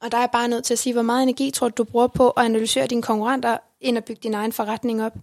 [0.00, 1.84] Og der er jeg bare nødt til at sige, hvor meget energi tror du, du
[1.84, 5.14] bruger på at analysere dine konkurrenter, end at bygge din egen forretning op?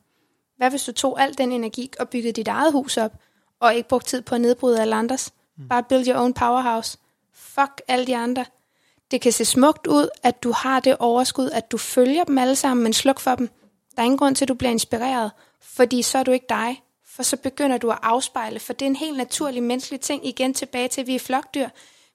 [0.58, 3.12] Hvad hvis du tog al den energi og byggede dit eget hus op,
[3.60, 5.34] og ikke brugte tid på at nedbryde alle andres?
[5.70, 6.98] Bare build your own powerhouse.
[7.34, 8.46] Fuck alle de andre.
[9.12, 12.56] Det kan se smukt ud, at du har det overskud, at du følger dem alle
[12.56, 13.50] sammen, men sluk for dem.
[13.96, 15.32] Der er ingen grund til, at du bliver inspireret,
[15.62, 16.84] fordi så er du ikke dig.
[17.16, 20.28] For så begynder du at afspejle, for det er en helt naturlig menneskelig ting.
[20.28, 21.70] Igen tilbage til, at vi er flokdyr.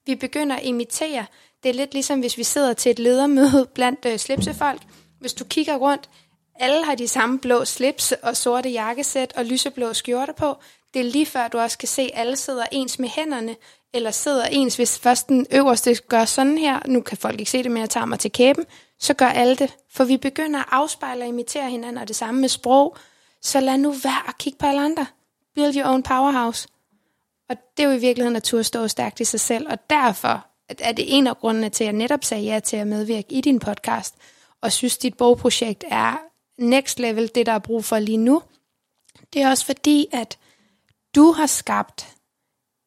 [0.07, 1.27] Vi begynder at imitere.
[1.63, 4.83] Det er lidt ligesom, hvis vi sidder til et ledermøde blandt øh, slipsefolk.
[5.21, 6.09] Hvis du kigger rundt,
[6.55, 10.57] alle har de samme blå slips og sorte jakkesæt og lyseblå skjorter på.
[10.95, 13.57] Det er lige før, du også kan se, at alle sidder ens med hænderne,
[13.95, 17.63] eller sidder ens, hvis først den øverste gør sådan her, nu kan folk ikke se
[17.63, 18.65] det, men jeg tager mig til kæben,
[18.99, 19.77] så gør alle det.
[19.91, 22.97] For vi begynder at afspejle og imitere hinanden, og det samme med sprog.
[23.43, 25.07] Så lad nu være at kigge på alle andre.
[25.55, 26.69] Build your own powerhouse.
[27.49, 30.47] Og det er jo i virkeligheden at turde stå stærkt i sig selv, og derfor
[30.79, 33.41] er det en af grundene til, at jeg netop sagde ja til at medvirke i
[33.41, 34.15] din podcast,
[34.61, 36.17] og synes, dit bogprojekt er
[36.59, 38.43] next level, det der er brug for lige nu.
[39.33, 40.39] Det er også fordi, at
[41.15, 42.07] du har skabt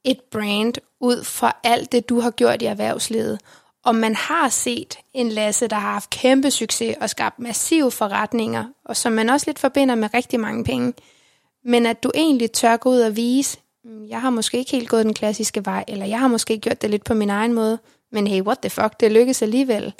[0.04, 3.40] et brand ud for alt det, du har gjort i erhvervslivet.
[3.86, 8.66] Og man har set en Lasse, der har haft kæmpe succes og skabt massive forretninger,
[8.86, 10.94] og som man også lidt forbinder med rigtig mange penge.
[11.64, 14.90] Men at du egentlig tør gå ud og vise, mm, jeg har måske ikke helt
[14.90, 17.80] gået den klassiske vej, eller jeg har måske gjort det lidt på min egen måde,
[18.12, 19.94] men hey, what the fuck, det lykkes alligevel.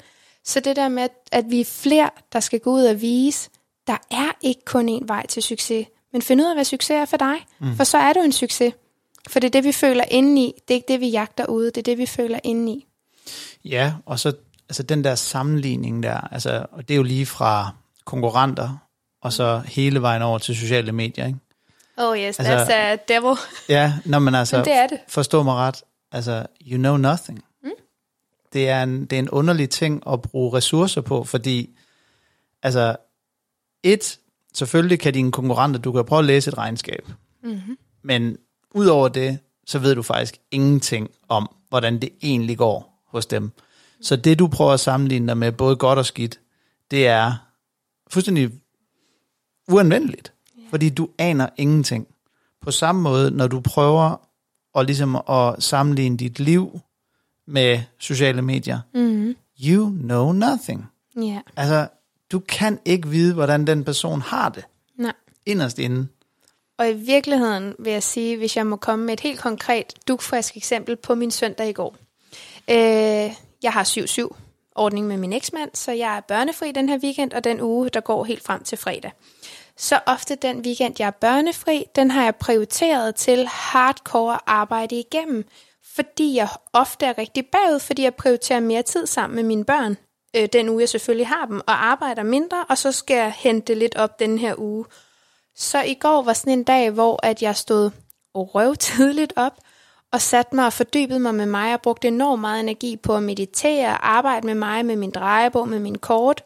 [0.44, 3.50] Så det der med, at, at vi er flere, der skal gå ud og vise,
[3.86, 7.04] der er ikke kun én vej til succes, men find ud af, hvad succes er
[7.04, 7.76] for dig, mm.
[7.76, 8.74] for så er du en succes.
[9.28, 11.76] For det er det, vi føler indeni, det er ikke det, vi jagter ude, det
[11.78, 12.86] er det, vi føler indeni.
[13.64, 14.32] Ja, og så
[14.68, 17.70] altså den der sammenligning der, altså, og det er jo lige fra
[18.04, 18.76] konkurrenter,
[19.22, 21.38] og så hele vejen over til sociale medier, ikke?
[21.96, 23.34] Oh yes, Altså- that's a devil.
[23.68, 24.98] Ja, når man altså, Men det er det.
[25.08, 25.82] forstå mig ret,
[26.12, 27.44] altså, you know nothing.
[27.62, 27.70] Mm.
[28.52, 31.76] Det, er en, det er en underlig ting at bruge ressourcer på, fordi,
[32.62, 32.96] altså,
[33.82, 34.18] et,
[34.56, 37.08] selvfølgelig kan dine konkurrenter, du kan prøve at læse et regnskab,
[37.42, 37.76] mm-hmm.
[38.02, 38.36] men
[38.74, 43.50] udover det, så ved du faktisk ingenting om, hvordan det egentlig går hos dem.
[44.00, 46.40] Så det, du prøver at sammenligne dig med, både godt og skidt,
[46.90, 47.32] det er
[48.10, 48.50] fuldstændig
[49.68, 50.32] uanvendeligt,
[50.70, 52.06] fordi du aner ingenting.
[52.62, 54.16] På samme måde, når du prøver
[54.78, 56.80] at, ligesom at sammenligne dit liv
[57.46, 59.36] med sociale medier, Mm-hmm.
[59.66, 60.86] you know nothing.
[61.16, 61.88] Ja, Altså,
[62.32, 64.64] du kan ikke vide, hvordan den person har det
[64.98, 65.12] nej.
[65.46, 66.08] inderst inde.
[66.78, 70.56] Og i virkeligheden vil jeg sige, hvis jeg må komme med et helt konkret, dugfrisk
[70.56, 71.96] eksempel på min søndag i går.
[72.70, 74.28] Øh, jeg har 7-7
[74.74, 78.00] ordning med min eksmand, så jeg er børnefri den her weekend, og den uge, der
[78.00, 79.12] går helt frem til fredag.
[79.76, 85.44] Så ofte den weekend, jeg er børnefri, den har jeg prioriteret til hardcore arbejde igennem,
[85.94, 89.96] fordi jeg ofte er rigtig bagud, fordi jeg prioriterer mere tid sammen med mine børn,
[90.36, 93.66] øh, den uge jeg selvfølgelig har dem, og arbejder mindre, og så skal jeg hente
[93.66, 94.84] det lidt op den her uge.
[95.56, 97.90] Så i går var sådan en dag, hvor at jeg stod
[98.34, 99.60] røv tidligt op,
[100.12, 103.22] og satte mig og fordybede mig med mig, og brugte enormt meget energi på at
[103.22, 106.44] meditere, arbejde med mig, med min drejebog, med min kort.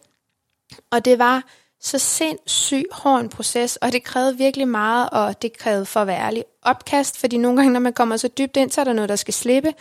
[0.91, 1.43] Og det var
[1.81, 6.07] så sindssygt hård en proces, og det krævede virkelig meget, og det krævede for at
[6.07, 8.93] være ærlig opkast, fordi nogle gange, når man kommer så dybt ind, så er der
[8.93, 9.75] noget, der skal slippe.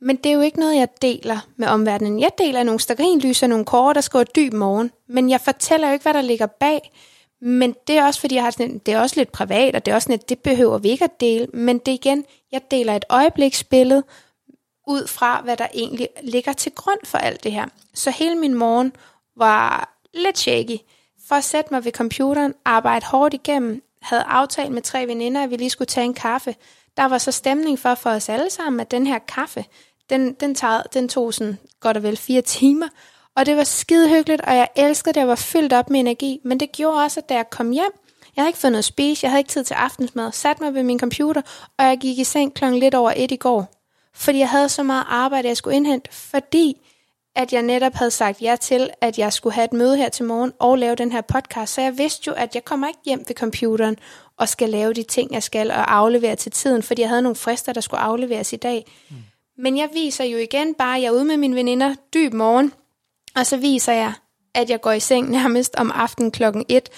[0.00, 2.20] Men det er jo ikke noget, jeg deler med omverdenen.
[2.20, 5.92] Jeg deler nogle stearinlys og nogle kort, der skriver dyb morgen, men jeg fortæller jo
[5.92, 6.92] ikke, hvad der ligger bag.
[7.40, 9.92] Men det er også, fordi jeg har sådan, det er også lidt privat, og det
[9.92, 11.46] er også sådan, at det behøver vi ikke at dele.
[11.46, 14.04] Men det er igen, jeg deler et øjebliksbillede
[14.86, 17.66] ud fra, hvad der egentlig ligger til grund for alt det her.
[17.94, 18.92] Så hele min morgen
[19.36, 20.78] var lidt shaky.
[21.28, 25.50] For at sætte mig ved computeren, arbejde hårdt igennem, havde aftalt med tre veninder, at
[25.50, 26.54] vi lige skulle tage en kaffe.
[26.96, 29.64] Der var så stemning for for os alle sammen, at den her kaffe,
[30.10, 32.88] den, den, tager, den tog sådan godt og vel fire timer.
[33.36, 36.40] Og det var skide hyggeligt, og jeg elskede det, jeg var fyldt op med energi.
[36.44, 37.92] Men det gjorde også, at da jeg kom hjem,
[38.36, 40.74] jeg havde ikke fået noget at spise, jeg havde ikke tid til aftensmad, satte mig
[40.74, 41.42] ved min computer,
[41.78, 43.72] og jeg gik i seng klokken lidt over et i går.
[44.14, 46.76] Fordi jeg havde så meget arbejde, jeg skulle indhente, fordi
[47.36, 50.24] at jeg netop havde sagt ja til, at jeg skulle have et møde her til
[50.24, 51.74] morgen og lave den her podcast.
[51.74, 53.96] Så jeg vidste jo, at jeg kommer ikke hjem ved computeren
[54.38, 57.36] og skal lave de ting, jeg skal, og aflevere til tiden, fordi jeg havde nogle
[57.36, 58.92] frister, der skulle afleveres i dag.
[59.10, 59.16] Mm.
[59.58, 62.72] Men jeg viser jo igen bare, at jeg er ude med mine veninder dyb morgen,
[63.36, 64.12] og så viser jeg,
[64.54, 66.88] at jeg går i seng nærmest om aftenen klokken 1,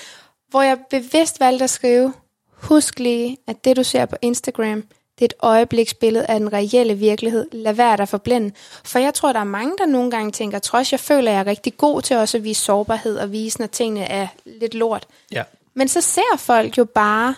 [0.48, 2.12] hvor jeg bevidst valgte at skrive,
[2.52, 4.84] husk lige, at det du ser på Instagram,
[5.18, 7.46] det er et øjebliksbillede af den reelle virkelighed.
[7.52, 8.54] Lad være dig forblænde.
[8.84, 11.40] For jeg tror, der er mange, der nogle gange tænker, trods jeg føler, at jeg
[11.40, 15.06] er rigtig god til også at vise sårbarhed og vise, når tingene er lidt lort.
[15.32, 15.42] Ja.
[15.74, 17.34] Men så ser folk jo bare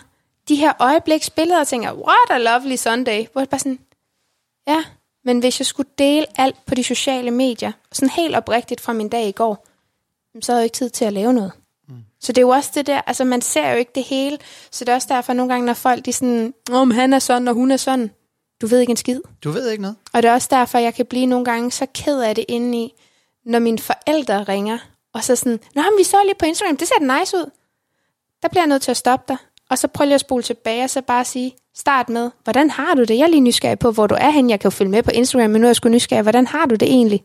[0.47, 3.25] de her øjebliksbilleder og tænker, what a lovely Sunday.
[3.31, 3.79] Hvor det bare sådan,
[4.67, 4.83] ja,
[5.25, 9.09] Men hvis jeg skulle dele alt på de sociale medier, sådan helt oprigtigt fra min
[9.09, 9.67] dag i går,
[10.41, 11.51] så havde jeg ikke tid til at lave noget.
[11.89, 11.95] Mm.
[12.19, 14.37] Så det er jo også det der, altså man ser jo ikke det hele,
[14.71, 17.47] så det er også derfor nogle gange, når folk de sådan, om han er sådan,
[17.47, 18.11] og hun er sådan,
[18.61, 19.19] du ved ikke en skid.
[19.43, 19.95] Du ved ikke noget.
[20.13, 22.93] Og det er også derfor, jeg kan blive nogle gange så ked af det indeni,
[23.45, 24.77] når mine forældre ringer,
[25.13, 27.51] og så sådan, Nå, men vi så lige på Instagram, det ser da nice ud.
[28.41, 29.37] Der bliver jeg nødt til at stoppe dig.
[29.69, 32.93] Og så prøv lige at spole tilbage, og så bare sige, start med, hvordan har
[32.93, 33.17] du det?
[33.17, 34.49] Jeg er lige nysgerrig på, hvor du er hen.
[34.49, 36.21] Jeg kan jo følge med på Instagram, men nu er jeg sgu nysgerrig.
[36.21, 37.23] Hvordan har du det egentlig?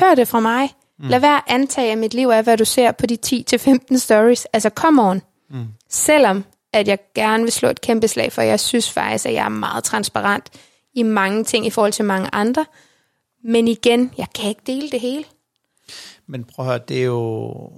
[0.00, 0.70] Hør det fra mig.
[0.98, 1.08] Mm.
[1.08, 4.44] Lad være at antage, at mit liv er, hvad du ser på de 10-15 stories.
[4.44, 5.22] Altså, come on.
[5.50, 5.66] Mm.
[5.88, 9.44] Selvom at jeg gerne vil slå et kæmpe slag for, jeg synes faktisk, at jeg
[9.44, 10.50] er meget transparent
[10.94, 12.66] i mange ting i forhold til mange andre.
[13.44, 15.24] Men igen, jeg kan ikke dele det hele.
[16.26, 17.70] Men prøv at høre, det er jo...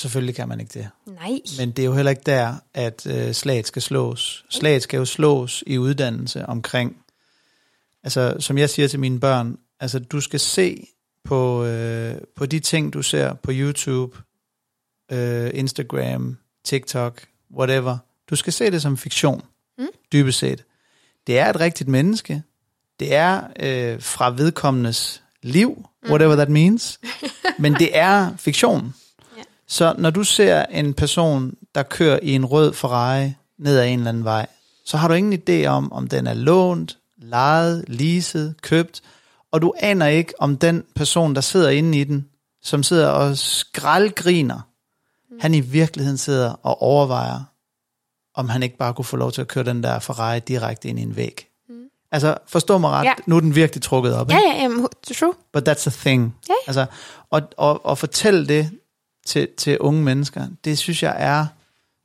[0.00, 0.90] Selvfølgelig kan man ikke det.
[1.06, 1.40] Nej.
[1.58, 4.44] Men det er jo heller ikke der, at øh, slaget skal slås.
[4.48, 6.96] Slaget skal jo slås i uddannelse omkring...
[8.02, 10.86] Altså, som jeg siger til mine børn, altså, du skal se
[11.24, 14.18] på, øh, på de ting, du ser på YouTube,
[15.12, 17.26] øh, Instagram, TikTok,
[17.56, 17.98] whatever.
[18.30, 19.42] Du skal se det som fiktion,
[19.78, 19.86] mm.
[20.12, 20.64] dybest set.
[21.26, 22.42] Det er et rigtigt menneske.
[23.00, 27.00] Det er øh, fra vedkommendes liv, whatever that means.
[27.58, 28.94] Men det er fiktion.
[29.70, 33.98] Så når du ser en person, der kører i en rød Ferrari ned ad en
[33.98, 34.46] eller anden vej,
[34.84, 39.02] så har du ingen idé om, om den er lånt, lejet, leaset, købt,
[39.52, 42.28] og du aner ikke, om den person, der sidder inde i den,
[42.62, 44.60] som sidder og skraldgriner,
[45.30, 45.36] mm.
[45.40, 47.40] han i virkeligheden sidder og overvejer,
[48.34, 50.98] om han ikke bare kunne få lov til at køre den der Ferrari direkte ind
[50.98, 51.46] i en væg.
[51.68, 51.74] Mm.
[52.12, 53.14] Altså, forstå mig ret, ja.
[53.26, 54.30] nu er den virkelig trukket op.
[54.30, 54.68] Ja, ja, ja,
[55.14, 55.34] true.
[55.56, 56.36] But that's a thing.
[56.48, 56.54] Ja.
[56.66, 56.86] Altså,
[57.30, 58.70] og, og, og fortælle det
[59.26, 61.46] til, til unge mennesker, det synes jeg er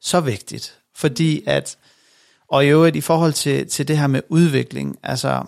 [0.01, 0.79] så vigtigt.
[0.95, 1.77] Fordi at,
[2.47, 5.43] og i øvrigt i forhold til, til det her med udvikling, altså,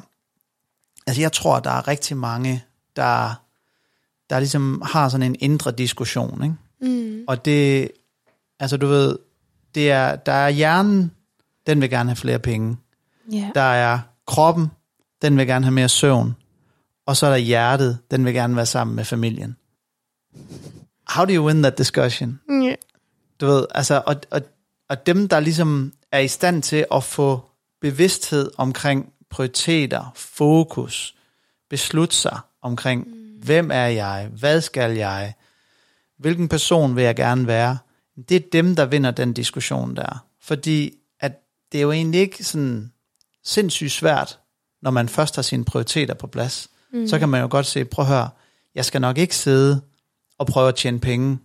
[1.07, 2.63] altså jeg tror, der er rigtig mange,
[2.95, 3.41] der,
[4.29, 6.55] der ligesom har sådan en indre diskussion, ikke?
[6.81, 7.23] Mm.
[7.27, 7.91] Og det,
[8.59, 9.17] altså du ved,
[9.75, 11.11] det er, der er hjernen,
[11.67, 12.77] den vil gerne have flere penge.
[13.33, 13.51] Yeah.
[13.55, 14.67] Der er kroppen,
[15.21, 16.35] den vil gerne have mere søvn.
[17.05, 19.57] Og så er der hjertet, den vil gerne være sammen med familien.
[21.09, 22.39] How do you win that discussion?
[22.51, 22.75] Yeah.
[23.41, 24.41] Du ved, altså, og, og,
[24.89, 27.41] og dem, der ligesom er i stand til at få
[27.81, 31.15] bevidsthed omkring prioriteter, fokus,
[31.69, 33.13] beslutte sig omkring, mm.
[33.43, 35.33] hvem er jeg, hvad skal jeg,
[36.19, 37.77] hvilken person vil jeg gerne være,
[38.29, 40.25] det er dem, der vinder den diskussion der.
[40.41, 41.31] Fordi at
[41.71, 42.91] det er jo egentlig ikke sådan
[43.43, 44.39] sindssygt svært,
[44.81, 46.69] når man først har sine prioriteter på plads.
[46.93, 47.07] Mm.
[47.07, 48.29] Så kan man jo godt se, prøv at høre,
[48.75, 49.81] jeg skal nok ikke sidde
[50.37, 51.37] og prøve at tjene penge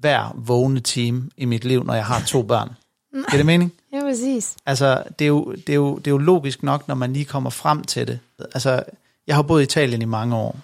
[0.00, 2.70] hver vågne time i mit liv, når jeg har to børn.
[3.12, 3.72] Giver det mening?
[3.92, 4.56] Ja, præcis.
[4.66, 7.24] Altså, det er, jo, det, er jo, det er jo logisk nok, når man lige
[7.24, 8.18] kommer frem til det.
[8.38, 8.82] Altså,
[9.26, 10.56] jeg har boet i Italien i mange år.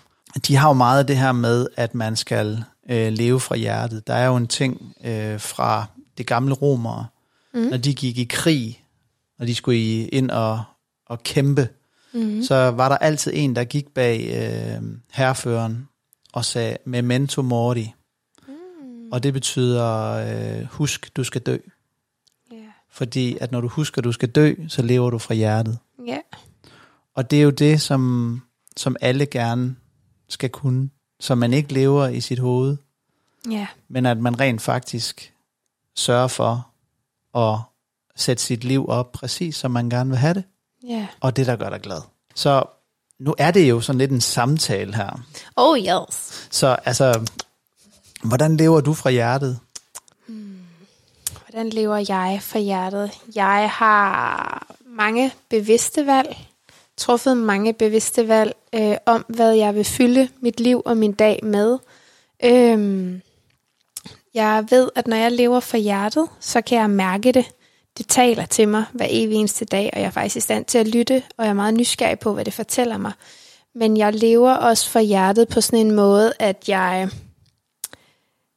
[0.48, 4.06] De har jo meget af det her med, at man skal øh, leve fra hjertet.
[4.06, 5.86] Der er jo en ting øh, fra
[6.18, 7.06] det gamle romere,
[7.54, 7.60] mm.
[7.60, 8.82] når de gik i krig,
[9.38, 10.62] når de skulle ind og,
[11.06, 11.68] og kæmpe,
[12.14, 12.42] mm.
[12.42, 15.88] så var der altid en, der gik bag øh, herreføren
[16.36, 17.92] og sagde, memento mori.
[18.48, 19.12] Mm.
[19.12, 21.58] Og det betyder, øh, husk, du skal dø.
[22.52, 22.64] Yeah.
[22.90, 25.78] Fordi at når du husker, du skal dø, så lever du fra hjertet.
[26.08, 26.20] Yeah.
[27.14, 28.42] Og det er jo det, som,
[28.76, 29.76] som alle gerne
[30.28, 32.76] skal kunne så man ikke lever i sit hoved,
[33.50, 33.66] ja.
[33.88, 35.34] men at man rent faktisk
[35.94, 36.68] sørger for
[37.38, 37.58] at
[38.16, 40.44] sætte sit liv op præcis, som man gerne vil have det.
[40.88, 41.06] Ja.
[41.20, 42.00] Og det, der gør dig glad.
[42.34, 42.64] Så
[43.18, 45.20] nu er det jo sådan lidt en samtale her.
[45.56, 46.48] Oh yes.
[46.50, 47.20] Så altså,
[48.22, 49.58] hvordan lever du fra hjertet?
[50.26, 50.58] Hmm.
[51.46, 53.10] Hvordan lever jeg fra hjertet?
[53.34, 56.36] Jeg har mange bevidste valg
[56.96, 61.40] truffet mange bevidste valg øh, om, hvad jeg vil fylde mit liv og min dag
[61.42, 61.78] med.
[62.44, 63.22] Øhm,
[64.34, 67.44] jeg ved, at når jeg lever for hjertet, så kan jeg mærke det.
[67.98, 70.78] Det taler til mig hver evig eneste dag, og jeg er faktisk i stand til
[70.78, 73.12] at lytte, og jeg er meget nysgerrig på, hvad det fortæller mig.
[73.74, 77.08] Men jeg lever også for hjertet på sådan en måde, at jeg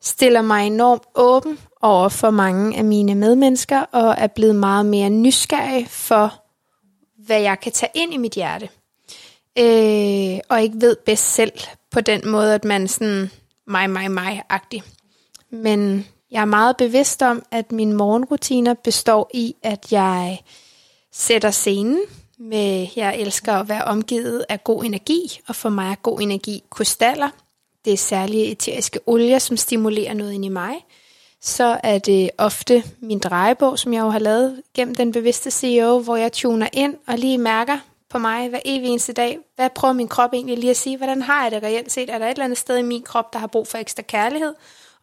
[0.01, 5.09] stiller mig enormt åben over for mange af mine medmennesker, og er blevet meget mere
[5.09, 6.43] nysgerrig for,
[7.25, 8.69] hvad jeg kan tage ind i mit hjerte.
[9.59, 11.51] Øh, og ikke ved bedst selv
[11.91, 13.31] på den måde, at man sådan
[13.67, 14.83] mig, mig, mig-agtig.
[15.51, 20.41] Men jeg er meget bevidst om, at mine morgenrutiner består i, at jeg
[21.11, 21.99] sætter scenen
[22.39, 26.63] med, jeg elsker at være omgivet af god energi, og for mig er god energi
[26.69, 27.29] krystaller.
[27.85, 30.75] Det er særlige eteriske olier, som stimulerer noget ind i mig
[31.41, 35.99] så er det ofte min drejebog, som jeg jo har lavet gennem den bevidste CEO,
[35.99, 37.77] hvor jeg tuner ind og lige mærker,
[38.09, 39.37] på mig hver evig eneste dag.
[39.55, 40.97] Hvad prøver min krop egentlig lige at sige?
[40.97, 42.09] Hvordan har jeg det reelt set?
[42.09, 44.53] Er der et eller andet sted i min krop, der har brug for ekstra kærlighed?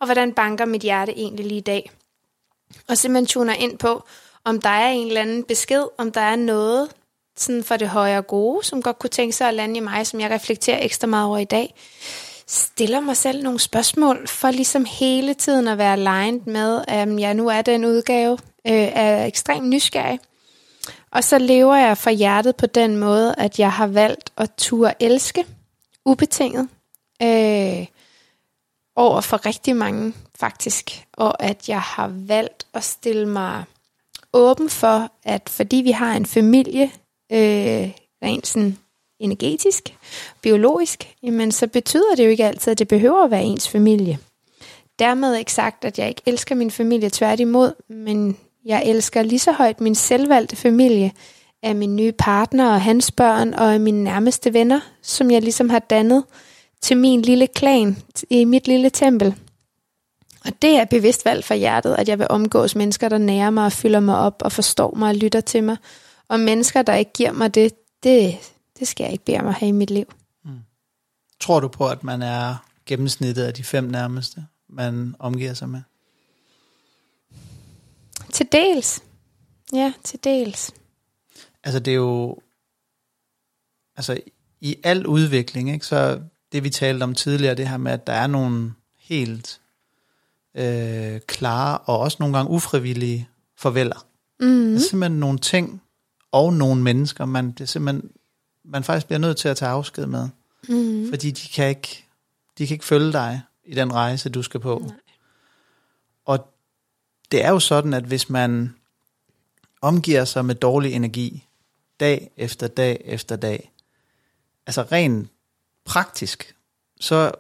[0.01, 1.90] Og hvordan banker mit hjerte egentlig lige i dag?
[2.88, 4.03] Og simpelthen tuner ind på,
[4.44, 6.88] om der er en eller anden besked, om der er noget
[7.36, 10.20] sådan for det højere gode, som godt kunne tænke sig at lande i mig, som
[10.20, 11.74] jeg reflekterer ekstra meget over i dag.
[12.49, 17.34] Stiller mig selv nogle spørgsmål, for ligesom hele tiden at være aligned med, at jeg
[17.34, 20.20] nu er den udgave, øh, er ekstremt nysgerrig.
[21.11, 24.94] Og så lever jeg for hjertet på den måde, at jeg har valgt at turde
[25.01, 25.44] elske
[26.05, 26.68] ubetinget
[27.22, 27.86] øh,
[28.97, 31.05] over for rigtig mange faktisk.
[31.12, 33.64] Og at jeg har valgt at stille mig
[34.32, 36.90] åben for, at fordi vi har en familie,
[37.32, 37.90] øh,
[38.22, 38.78] rent sådan
[39.20, 39.97] energetisk,
[40.42, 44.18] biologisk, jamen så betyder det jo ikke altid, at det behøver at være ens familie.
[44.99, 49.53] Dermed ikke sagt, at jeg ikke elsker min familie tværtimod, men jeg elsker lige så
[49.53, 51.12] højt min selvvalgte familie
[51.62, 55.70] af min nye partner og hans børn og af mine nærmeste venner, som jeg ligesom
[55.70, 56.24] har dannet
[56.83, 57.97] til min lille klan
[58.31, 59.35] i mit lille tempel.
[60.45, 63.64] Og det er bevidst valg fra hjertet, at jeg vil omgås mennesker, der nærer mig
[63.64, 65.77] og fylder mig op og forstår mig og lytter til mig.
[66.29, 67.72] Og mennesker, der ikke giver mig det,
[68.03, 68.37] det,
[68.79, 70.05] det skal jeg ikke bede om at have i mit liv.
[70.45, 70.59] Mm.
[71.41, 72.57] Tror du på, at man er
[72.87, 75.81] gennemsnittet af de fem nærmeste, man omgiver sig med?
[78.33, 79.03] Til dels.
[79.72, 80.74] Ja, til dels.
[81.64, 82.39] Altså det er jo,
[83.97, 84.20] altså
[84.61, 86.20] i al udvikling, ikke, så
[86.57, 89.61] det vi talte om tidligere, det her med, at der er nogle helt
[90.54, 94.07] øh, klare og også nogle gange ufrivillige farveler.
[94.40, 94.46] Mm.
[94.46, 95.82] Der er simpelthen nogle ting
[96.32, 98.11] og nogle mennesker, man, det er simpelthen,
[98.64, 100.28] man faktisk bliver nødt til at tage afsked med.
[100.68, 101.09] Mm.
[101.11, 102.04] Fordi de kan, ikke,
[102.59, 104.82] de kan ikke følge dig i den rejse, du skal på.
[104.86, 104.96] Nej.
[106.24, 106.54] Og
[107.30, 108.74] det er jo sådan, at hvis man
[109.80, 111.48] omgiver sig med dårlig energi,
[112.00, 113.72] dag efter dag efter dag,
[114.66, 115.28] altså rent
[115.87, 116.55] praktisk,
[117.01, 117.32] så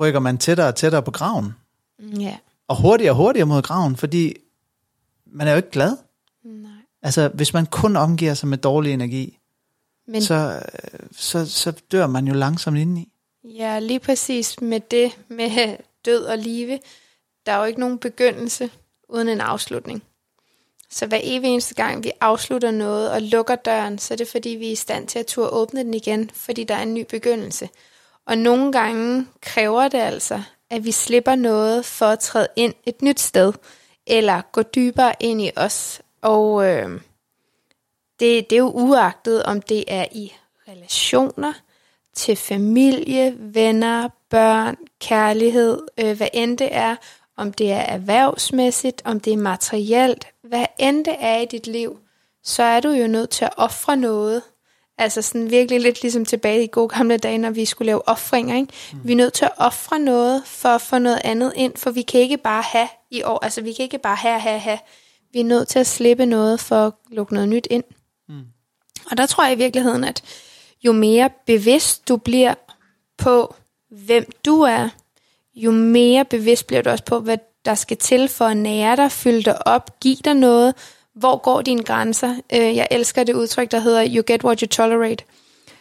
[0.00, 1.54] rykker man tættere og tættere på graven.
[2.20, 2.36] Ja.
[2.68, 4.36] Og hurtigere og hurtigere mod graven, fordi
[5.26, 5.96] man er jo ikke glad.
[6.44, 6.70] Nej.
[7.02, 9.38] Altså, hvis man kun omgiver sig med dårlig energi,
[10.06, 10.62] Men, så,
[11.12, 13.12] så, så dør man jo langsomt indeni.
[13.44, 16.78] Ja, lige præcis med det med død og live.
[17.46, 18.70] Der er jo ikke nogen begyndelse
[19.08, 20.02] uden en afslutning.
[20.90, 24.48] Så hver evig eneste gang, vi afslutter noget og lukker døren, så er det fordi,
[24.48, 27.06] vi er i stand til at turde åbne den igen, fordi der er en ny
[27.10, 27.68] begyndelse.
[28.26, 33.02] Og nogle gange kræver det altså, at vi slipper noget for at træde ind et
[33.02, 33.52] nyt sted,
[34.06, 36.02] eller gå dybere ind i os.
[36.22, 37.00] Og øh,
[38.20, 40.32] det, det er jo uagtet, om det er i
[40.68, 41.52] relationer,
[42.14, 46.96] til familie, venner, børn, kærlighed, øh, hvad end det er,
[47.36, 51.98] om det er erhvervsmæssigt, om det er materielt, hvad end det er i dit liv,
[52.42, 54.42] så er du jo nødt til at ofre noget.
[54.98, 58.56] Altså sådan virkelig lidt ligesom tilbage i gode gamle dage, når vi skulle lave offringer.
[58.56, 58.72] Ikke?
[58.92, 59.00] Mm.
[59.04, 62.02] Vi er nødt til at ofre noget for at få noget andet ind, for vi
[62.02, 64.78] kan ikke bare have i år, altså vi kan ikke bare have, have, have.
[65.32, 67.84] Vi er nødt til at slippe noget for at lukke noget nyt ind.
[68.28, 68.42] Mm.
[69.10, 70.22] Og der tror jeg i virkeligheden, at
[70.84, 72.54] jo mere bevidst du bliver
[73.18, 73.54] på,
[73.90, 74.88] hvem du er,
[75.54, 79.12] jo mere bevidst bliver du også på, hvad der skal til for at nære dig,
[79.12, 80.74] fylde dig op, give dig noget.
[81.14, 82.34] Hvor går dine grænser?
[82.52, 85.24] Øh, jeg elsker det udtryk, der hedder you get what you tolerate.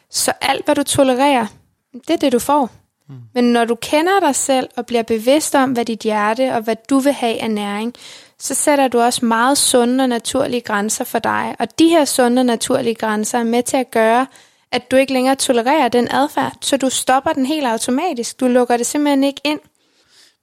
[0.10, 1.48] Så alt, hvad du tolererer,
[1.94, 2.70] det er det, du får.
[3.10, 3.16] Mm.
[3.34, 6.76] Men når du kender dig selv og bliver bevidst om, hvad dit hjerte og hvad
[6.90, 7.94] du vil have af næring,
[8.40, 11.56] så sætter du også meget sunde og naturlige grænser for dig.
[11.60, 14.28] Og de her sunde og naturlige grænser er med til at gøre,
[14.72, 18.40] at du ikke længere tolererer den adfærd, så du stopper den helt automatisk.
[18.40, 19.60] Du lukker det simpelthen ikke ind.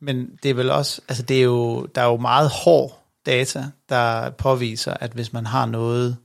[0.00, 3.66] Men det er vel også, altså det er jo, der er jo meget hård data,
[3.88, 6.16] der påviser, at hvis man har noget,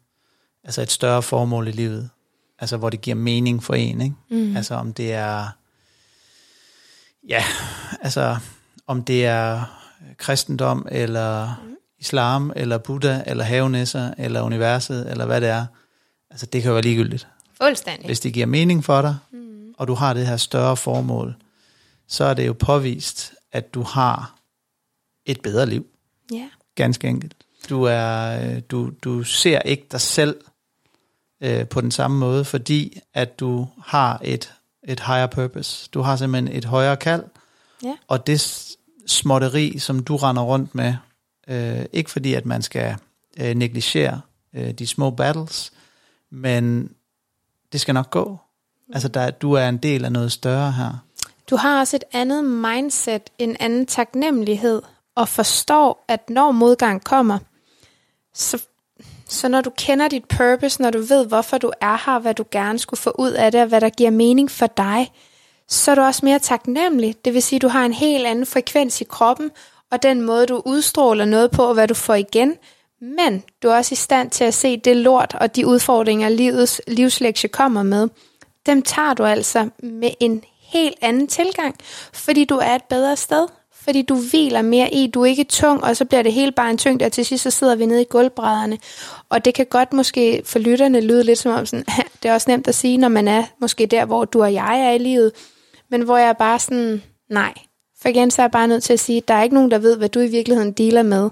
[0.64, 2.10] altså et større formål i livet,
[2.60, 4.16] altså hvor det giver mening for en, ikke?
[4.30, 4.58] Mm.
[4.58, 5.48] altså om det er,
[7.28, 7.44] ja,
[8.02, 8.38] altså
[8.88, 9.64] om det er
[10.18, 11.76] kristendom, eller mm.
[12.00, 15.66] islam, eller Buddha, eller havenæsser, eller universet, eller hvad det er,
[16.30, 17.28] altså det kan jo være ligegyldigt.
[17.62, 18.06] Fuldstændig.
[18.06, 19.74] Hvis det giver mening for dig, mm.
[19.78, 21.36] og du har det her større formål,
[22.08, 24.36] så er det jo påvist, at du har
[25.26, 25.86] et bedre liv.
[26.32, 26.50] Ja.
[26.76, 27.34] Ganske enkelt.
[27.70, 30.36] Du, er, øh, du, du ser ikke dig selv
[31.42, 34.54] øh, på den samme måde, fordi at du har et,
[34.88, 35.90] et higher purpose.
[35.94, 37.24] Du har simpelthen et højere kald,
[37.84, 37.96] ja.
[38.08, 38.68] og det
[39.08, 40.96] småtteri, som du render rundt med,
[41.48, 42.96] øh, ikke fordi at man skal
[43.40, 44.22] øh, negligere
[44.54, 45.72] øh, de små battles,
[46.30, 46.90] men
[47.72, 48.38] det skal nok gå.
[48.94, 51.04] Altså, der, du er en del af noget større her.
[51.50, 54.82] Du har også et andet mindset, en anden taknemmelighed,
[55.16, 57.40] og forstår, at når modgang kommer,
[58.34, 58.64] så
[59.28, 62.46] Så når du kender dit purpose, når du ved, hvorfor du er her, hvad du
[62.52, 65.12] gerne skulle få ud af det, og hvad der giver mening for dig,
[65.68, 67.16] så er du også mere taknemmelig.
[67.26, 69.52] Det vil sige, at du har en helt anden frekvens i kroppen,
[69.92, 72.56] og den måde, du udstråler noget på, og hvad du får igen.
[73.02, 76.82] Men du er også i stand til at se det lort og de udfordringer, livets
[76.88, 78.10] livslektie kommer med.
[78.66, 81.76] Dem tager du altså med en helt anden tilgang,
[82.14, 83.48] fordi du er et bedre sted,
[83.86, 86.70] fordi du hviler mere i, du er ikke tung, og så bliver det hele bare
[86.70, 88.78] en tyngde, og til sidst så sidder vi nede i gulvbrædderne.
[89.30, 91.86] Og det kan godt måske for lytterne lyde lidt som om, sådan,
[92.24, 94.80] det er også nemt at sige, når man er måske der, hvor du og jeg
[94.80, 95.32] er i livet,
[95.90, 97.54] men hvor jeg er bare sådan, nej.
[98.02, 99.72] For igen, så er jeg bare nødt til at sige, at der er ikke nogen,
[99.72, 101.30] der ved, hvad du i virkeligheden dealer med.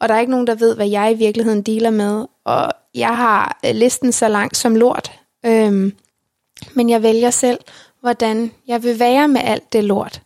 [0.00, 2.26] Og der er ikke nogen, der ved, hvad jeg i virkeligheden dealer med.
[2.44, 5.12] Og jeg har øh, listen så langt som lort.
[5.46, 5.92] Øhm,
[6.74, 7.58] men jeg vælger selv,
[8.00, 10.22] hvordan jeg vil være med alt det lort.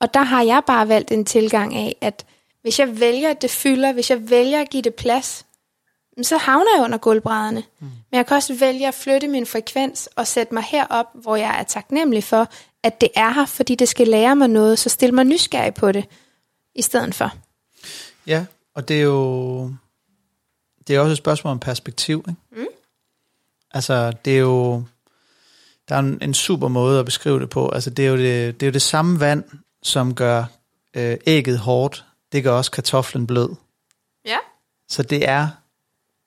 [0.00, 2.26] Og der har jeg bare valgt en tilgang af, at
[2.62, 5.46] hvis jeg vælger, at det fylder, hvis jeg vælger at give det plads,
[6.22, 7.62] så havner jeg under gulvbrædderne.
[7.80, 7.86] Mm.
[7.86, 11.60] Men jeg kan også vælge at flytte min frekvens og sætte mig herop, hvor jeg
[11.60, 12.48] er taknemmelig for,
[12.82, 15.92] at det er her, fordi det skal lære mig noget, så stil mig nysgerrig på
[15.92, 16.04] det,
[16.74, 17.30] i stedet for.
[18.26, 18.44] Ja,
[18.74, 19.70] og det er jo
[20.86, 22.24] det er også et spørgsmål om perspektiv.
[22.28, 22.40] Ikke?
[22.50, 22.66] Mm.
[23.70, 24.84] Altså, det er jo
[25.88, 27.68] der er en, en super måde at beskrive det på.
[27.68, 29.44] Altså, det er jo det, det, er jo det samme vand,
[29.86, 30.44] som gør
[30.94, 32.04] øh, ægget hårdt.
[32.32, 33.48] Det gør også kartoflen blød.
[34.24, 34.36] Ja.
[34.88, 35.48] Så det er,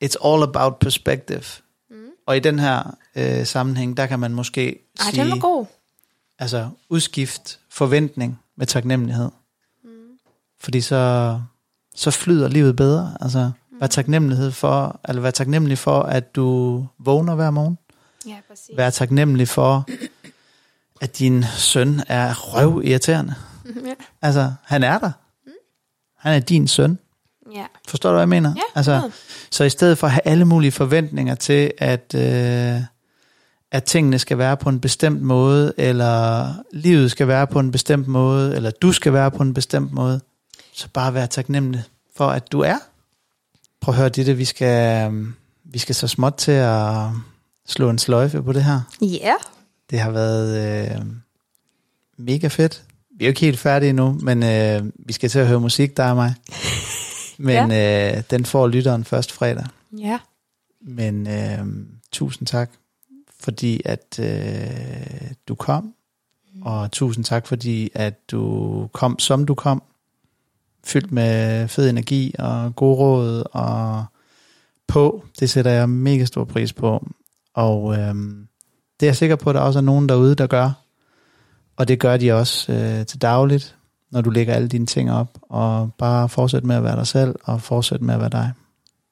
[0.03, 1.43] it's all about perspective.
[1.89, 1.95] Mm.
[2.25, 5.65] Og i den her øh, sammenhæng, der kan man måske Ej, sige, den var god.
[6.39, 9.29] altså udskift forventning med taknemmelighed.
[9.83, 9.89] Mm.
[10.59, 11.41] Fordi så,
[11.95, 13.17] så flyder livet bedre.
[13.21, 17.77] Altså, vær taknemmelighed for, eller vær taknemmelig for, at du vågner hver morgen.
[18.27, 18.77] Ja, præcis.
[18.77, 19.85] Vær taknemmelig for,
[21.01, 23.35] at din søn er røv irriterende.
[23.87, 23.93] Ja.
[24.21, 25.11] Altså, han er der.
[26.17, 26.99] Han er din søn.
[27.53, 27.65] ja.
[27.87, 28.53] Forstår du, hvad jeg mener?
[28.55, 29.11] Ja, altså,
[29.51, 32.81] så i stedet for at have alle mulige forventninger til, at, øh,
[33.71, 38.07] at tingene skal være på en bestemt måde, eller livet skal være på en bestemt
[38.07, 40.21] måde, eller du skal være på en bestemt måde,
[40.73, 41.83] så bare være taknemmelig
[42.15, 42.77] for, at du er.
[43.81, 45.27] Prøv at høre, det vi skal, øh,
[45.63, 47.05] vi skal så småt til at
[47.67, 48.81] slå en sløjfe på det her.
[49.01, 49.33] Ja.
[49.89, 51.05] Det har været øh,
[52.17, 52.83] mega fedt.
[53.19, 55.97] Vi er jo ikke helt færdige endnu, men øh, vi skal til at høre musik,
[55.97, 56.33] der er mig.
[57.37, 58.17] Men ja.
[58.17, 59.65] øh, den får lytteren først fredag.
[59.97, 60.19] Ja.
[60.81, 61.59] Men øh,
[62.11, 62.71] tusind tak,
[63.39, 65.93] fordi at øh, du kom.
[66.61, 69.83] Og tusind tak, fordi at du kom, som du kom.
[70.83, 74.05] Fyldt med fed energi og god råd og
[74.87, 75.23] på.
[75.39, 77.07] Det sætter jeg mega stor pris på.
[77.53, 78.15] Og øh,
[78.99, 80.71] det er jeg sikker på, at der også er nogen derude, der gør.
[81.79, 83.75] Og det gør de også øh, til dagligt,
[84.11, 85.27] når du lægger alle dine ting op.
[85.41, 88.51] Og bare fortsæt med at være dig selv, og fortsæt med at være dig.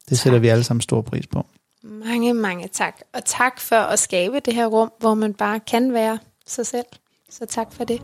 [0.10, 1.46] Det sætter vi alle sammen stor pris på.
[1.84, 2.96] Mange, mange tak.
[3.14, 6.86] Og tak for at skabe det her rum, hvor man bare kan være sig selv.
[7.30, 8.02] Så tak for det.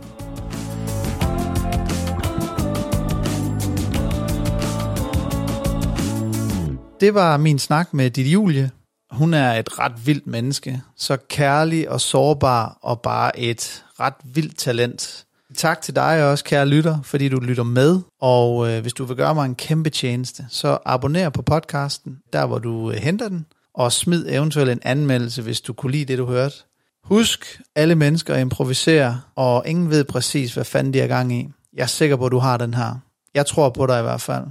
[6.99, 8.71] Det var min snak med Ditte Julie.
[9.13, 10.81] Hun er et ret vildt menneske.
[10.97, 15.25] Så kærlig og sårbar, og bare et ret vildt talent.
[15.55, 18.01] Tak til dig også, kære lytter, fordi du lytter med.
[18.21, 22.45] Og øh, hvis du vil gøre mig en kæmpe tjeneste, så abonner på podcasten, der
[22.45, 23.45] hvor du øh, henter den.
[23.75, 26.55] Og smid eventuelt en anmeldelse, hvis du kunne lide det, du hørte.
[27.03, 31.49] Husk, alle mennesker improviserer, og ingen ved præcis, hvad fanden de er gang i.
[31.73, 32.95] Jeg er sikker på, at du har den her.
[33.33, 34.45] Jeg tror på dig i hvert fald.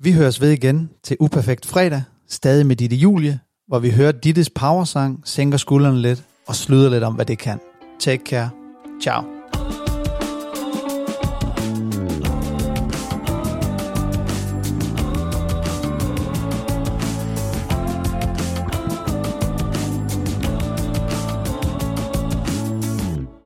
[0.00, 4.50] Vi høres ved igen til Uperfekt Fredag, stadig med Ditte Julie, hvor vi hører Dittes
[4.50, 7.58] powersang, sænker skuldrene lidt og slutter lidt om, hvad det kan.
[8.00, 8.50] Take care.
[9.02, 9.43] Ciao.